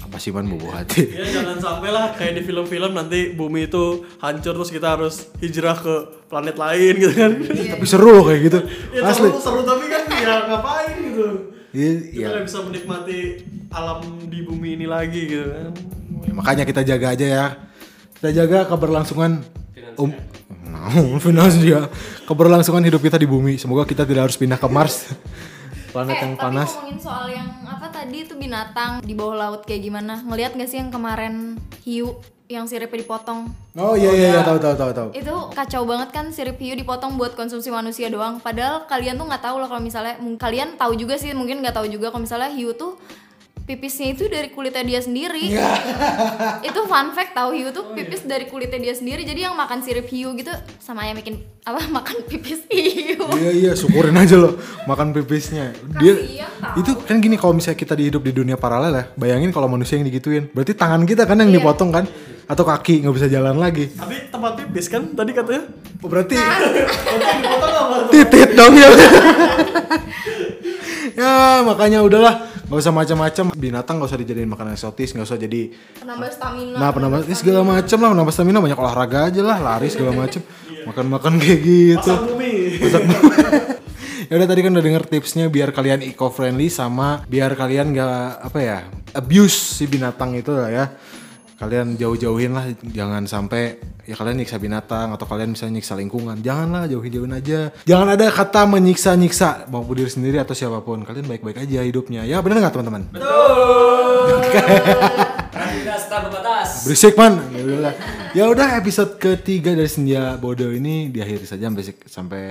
apa 0.00 0.16
sih 0.18 0.34
man 0.34 0.50
bobo 0.50 0.68
hati 0.74 1.06
Ya 1.06 1.22
jangan 1.22 1.56
sampai 1.62 1.90
lah 1.94 2.10
kayak 2.12 2.34
di 2.36 2.42
film-film 2.42 2.92
nanti 2.92 3.30
bumi 3.32 3.70
itu 3.70 4.04
hancur 4.18 4.58
terus 4.58 4.68
kita 4.68 4.98
harus 4.98 5.30
hijrah 5.38 5.78
ke 5.78 5.94
planet 6.26 6.58
lain 6.58 6.94
gitu 6.98 7.14
kan. 7.14 7.30
tapi 7.46 7.86
seru 7.86 8.10
loh 8.18 8.24
kayak 8.26 8.40
gitu 8.50 8.58
ya 8.98 9.00
asli 9.06 9.30
seru, 9.30 9.38
seru 9.38 9.60
tapi 9.62 9.86
kan 9.86 10.02
ya 10.10 10.34
ngapain 10.50 10.94
gitu. 11.00 11.26
Iya, 11.70 11.90
Kita 12.02 12.18
iya. 12.18 12.26
nggak 12.34 12.44
bisa 12.50 12.58
menikmati 12.66 13.18
alam 13.70 14.00
di 14.26 14.42
bumi 14.42 14.74
ini 14.74 14.86
lagi 14.90 15.22
gitu 15.30 15.46
kan. 15.46 15.70
Ya, 16.26 16.32
makanya 16.34 16.64
kita 16.66 16.82
jaga 16.82 17.14
aja 17.14 17.26
ya 17.30 17.46
kita 18.20 18.36
jaga 18.44 18.68
keberlangsungan 18.68 19.40
um 19.96 20.12
nah, 20.68 20.92
finansial. 21.24 21.88
Keberlangsungan 22.28 22.84
hidup 22.84 23.00
kita 23.00 23.16
di 23.16 23.24
bumi. 23.24 23.56
Semoga 23.56 23.88
kita 23.88 24.04
tidak 24.04 24.28
harus 24.28 24.36
pindah 24.36 24.60
ke 24.60 24.68
Mars. 24.68 25.08
Planet 25.96 26.14
eh 26.14 26.22
yang 26.22 26.32
tapi 26.36 26.44
panas. 26.44 26.70
ngomongin 26.76 27.00
soal 27.00 27.26
yang 27.32 27.48
apa 27.64 27.88
tadi 27.88 28.22
itu 28.22 28.36
binatang 28.36 29.00
di 29.00 29.16
bawah 29.16 29.40
laut 29.40 29.64
kayak 29.64 29.88
gimana? 29.88 30.20
Ngelihat 30.22 30.52
gak 30.52 30.68
sih 30.68 30.78
yang 30.78 30.92
kemarin 30.92 31.56
hiu 31.82 32.14
yang 32.46 32.68
siripnya 32.68 33.00
dipotong? 33.02 33.48
Oh 33.74 33.96
iya 33.96 34.12
iya 34.12 34.28
iya. 34.36 34.42
Tahu 34.44 34.60
tahu 34.60 34.74
tahu 34.76 34.90
tahu. 34.92 35.08
Itu 35.16 35.34
kacau 35.56 35.82
banget 35.88 36.12
kan 36.12 36.28
sirip 36.28 36.60
hiu 36.60 36.76
dipotong 36.76 37.16
buat 37.16 37.32
konsumsi 37.32 37.72
manusia 37.72 38.12
doang. 38.12 38.36
Padahal 38.36 38.84
kalian 38.84 39.16
tuh 39.16 39.32
nggak 39.32 39.42
tahu 39.48 39.64
loh 39.64 39.66
kalau 39.66 39.80
misalnya 39.80 40.20
kalian 40.36 40.76
tahu 40.76 40.92
juga 40.92 41.16
sih 41.16 41.32
mungkin 41.32 41.64
nggak 41.64 41.72
tahu 41.72 41.88
juga 41.88 42.12
kalau 42.12 42.22
misalnya 42.28 42.52
hiu 42.52 42.76
tuh 42.76 43.00
pipisnya 43.70 44.18
itu 44.18 44.26
dari 44.26 44.50
kulitnya 44.50 44.82
dia 44.82 45.00
sendiri 45.00 45.46
itu 46.68 46.80
fun 46.90 47.14
fact 47.14 47.38
tahu 47.38 47.54
hiu 47.54 47.70
tuh 47.70 47.94
pipis 47.94 48.26
dari 48.26 48.50
kulitnya 48.50 48.90
dia 48.90 48.94
sendiri 48.98 49.22
jadi 49.22 49.50
yang 49.50 49.54
makan 49.54 49.78
sirip 49.86 50.10
hiu 50.10 50.34
gitu 50.34 50.50
sama 50.82 51.06
yang 51.06 51.14
bikin 51.22 51.38
apa 51.62 51.86
makan 52.02 52.26
pipis 52.26 52.66
hiu 52.66 53.22
Iya 53.30 53.50
iya 53.54 53.72
syukurin 53.78 54.16
aja 54.18 54.36
loh 54.36 54.58
makan 54.90 55.14
pipisnya. 55.14 55.70
Dia 56.02 56.12
Kasian 56.18 56.50
itu 56.80 56.90
kan 57.06 57.16
gini 57.22 57.36
kalau 57.38 57.54
misalnya 57.56 57.78
kita 57.78 57.94
di 57.94 58.10
hidup 58.10 58.22
di 58.26 58.32
dunia 58.34 58.56
paralel 58.58 58.92
ya, 58.92 59.04
bayangin 59.14 59.50
kalau 59.54 59.70
manusia 59.70 59.96
yang 59.96 60.06
digituin. 60.06 60.50
Berarti 60.50 60.74
tangan 60.74 61.06
kita 61.06 61.24
kan 61.24 61.38
yang 61.38 61.50
dipotong 61.50 61.90
kan 61.94 62.04
atau 62.50 62.64
kaki 62.66 63.06
nggak 63.06 63.14
bisa 63.14 63.28
jalan 63.30 63.56
lagi. 63.56 63.86
Tapi 63.94 64.28
tempat 64.28 64.52
pipis 64.58 64.86
kan 64.90 65.02
tadi 65.14 65.30
katanya. 65.30 65.62
Oh, 66.00 66.08
berarti 66.08 66.34
Oke, 67.14 67.30
dipotong 67.38 67.74
apa? 67.76 67.96
titit 68.10 68.50
dong 68.56 68.74
ya. 68.74 68.90
ya 71.20 71.34
makanya 71.62 72.00
udahlah 72.02 72.49
nggak 72.70 72.78
usah 72.78 72.94
macam-macam. 72.94 73.44
Binatang 73.58 73.98
nggak 73.98 74.10
usah 74.14 74.20
dijadiin 74.22 74.46
makanan 74.46 74.78
eksotis 74.78 75.10
nggak 75.10 75.26
usah 75.26 75.38
jadi 75.42 75.74
penambah 75.98 76.30
stamina. 76.30 76.76
Nah 76.78 76.90
penambah 76.94 77.26
ini 77.26 77.34
segala 77.34 77.66
macam 77.66 77.98
lah 77.98 78.08
penambah 78.14 78.32
stamina 78.32 78.58
banyak 78.62 78.78
olahraga 78.78 79.18
aja 79.26 79.42
lah 79.42 79.58
lari 79.58 79.90
segala 79.90 80.14
macam 80.14 80.40
makan-makan 80.86 81.32
kayak 81.42 81.60
gitu. 81.66 82.12
Pasar 82.14 82.22
bumi. 82.30 82.52
ya 84.30 84.38
udah 84.38 84.46
tadi 84.46 84.60
kan 84.62 84.70
udah 84.70 84.84
denger 84.86 85.04
tipsnya 85.10 85.50
biar 85.50 85.74
kalian 85.74 86.06
eco 86.06 86.30
friendly 86.30 86.70
sama 86.70 87.26
biar 87.26 87.58
kalian 87.58 87.90
nggak 87.90 88.46
apa 88.46 88.58
ya 88.62 88.78
abuse 89.18 89.74
si 89.74 89.90
binatang 89.90 90.38
itu 90.38 90.54
lah 90.54 90.70
ya 90.70 90.84
kalian 91.60 92.00
jauh-jauhin 92.00 92.56
lah 92.56 92.72
jangan 92.80 93.28
sampai 93.28 93.76
ya 94.08 94.16
kalian 94.16 94.40
nyiksa 94.40 94.56
binatang 94.56 95.12
atau 95.12 95.28
kalian 95.28 95.52
bisa 95.52 95.68
nyiksa 95.68 95.92
lingkungan. 95.92 96.40
Janganlah 96.40 96.88
jauhin-jauhin 96.88 97.36
aja. 97.36 97.68
Jangan 97.84 98.16
ada 98.16 98.32
kata 98.32 98.64
menyiksa-nyiksa 98.64 99.68
mau 99.68 99.84
diri 99.92 100.08
sendiri 100.08 100.40
atau 100.40 100.56
siapa 100.56 100.80
pun. 100.80 101.04
Kalian 101.04 101.28
baik-baik 101.28 101.60
aja 101.60 101.84
hidupnya. 101.84 102.24
Ya 102.24 102.40
benar 102.40 102.64
nggak 102.64 102.80
teman-teman? 102.80 103.12
Tidak 105.60 105.98
tanpa 106.08 106.28
batas. 106.32 106.88
berisik 106.88 107.12
man. 107.20 107.44
Ya 107.52 107.62
udah 107.68 107.94
ya 108.32 108.44
udah 108.48 108.68
episode 108.80 109.20
ketiga 109.20 109.76
dari 109.76 109.90
senja 109.92 110.40
bodoh 110.40 110.72
ini 110.72 111.12
diakhiri 111.12 111.44
saja. 111.44 111.68
Sampai 111.68 111.84
sampai 112.08 112.44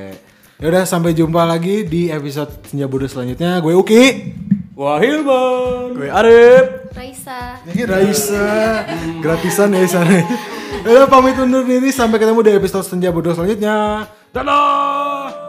ya 0.62 0.66
udah 0.70 0.84
sampai 0.86 1.18
jumpa 1.18 1.50
lagi 1.50 1.82
di 1.90 2.14
episode 2.14 2.62
senja 2.70 2.86
bodoh 2.86 3.10
selanjutnya. 3.10 3.58
Gue 3.58 3.74
Uki 3.74 4.04
Wahil 4.80 5.28
bang. 5.28 5.88
Gue 5.92 6.08
Arif. 6.08 6.66
Raisa. 6.96 7.60
Ini 7.68 7.84
Raisa. 7.84 8.48
Gratisan 9.20 9.76
ya 9.76 9.84
sana 9.84 10.24
ya 10.88 11.04
udah 11.04 11.10
pamit 11.12 11.36
undur 11.36 11.68
diri. 11.68 11.92
Sampai 11.92 12.16
ketemu 12.16 12.40
di 12.40 12.56
episode 12.56 12.88
senja 12.88 13.12
bodoh 13.12 13.36
selanjutnya. 13.36 14.08
Dadah 14.32 15.49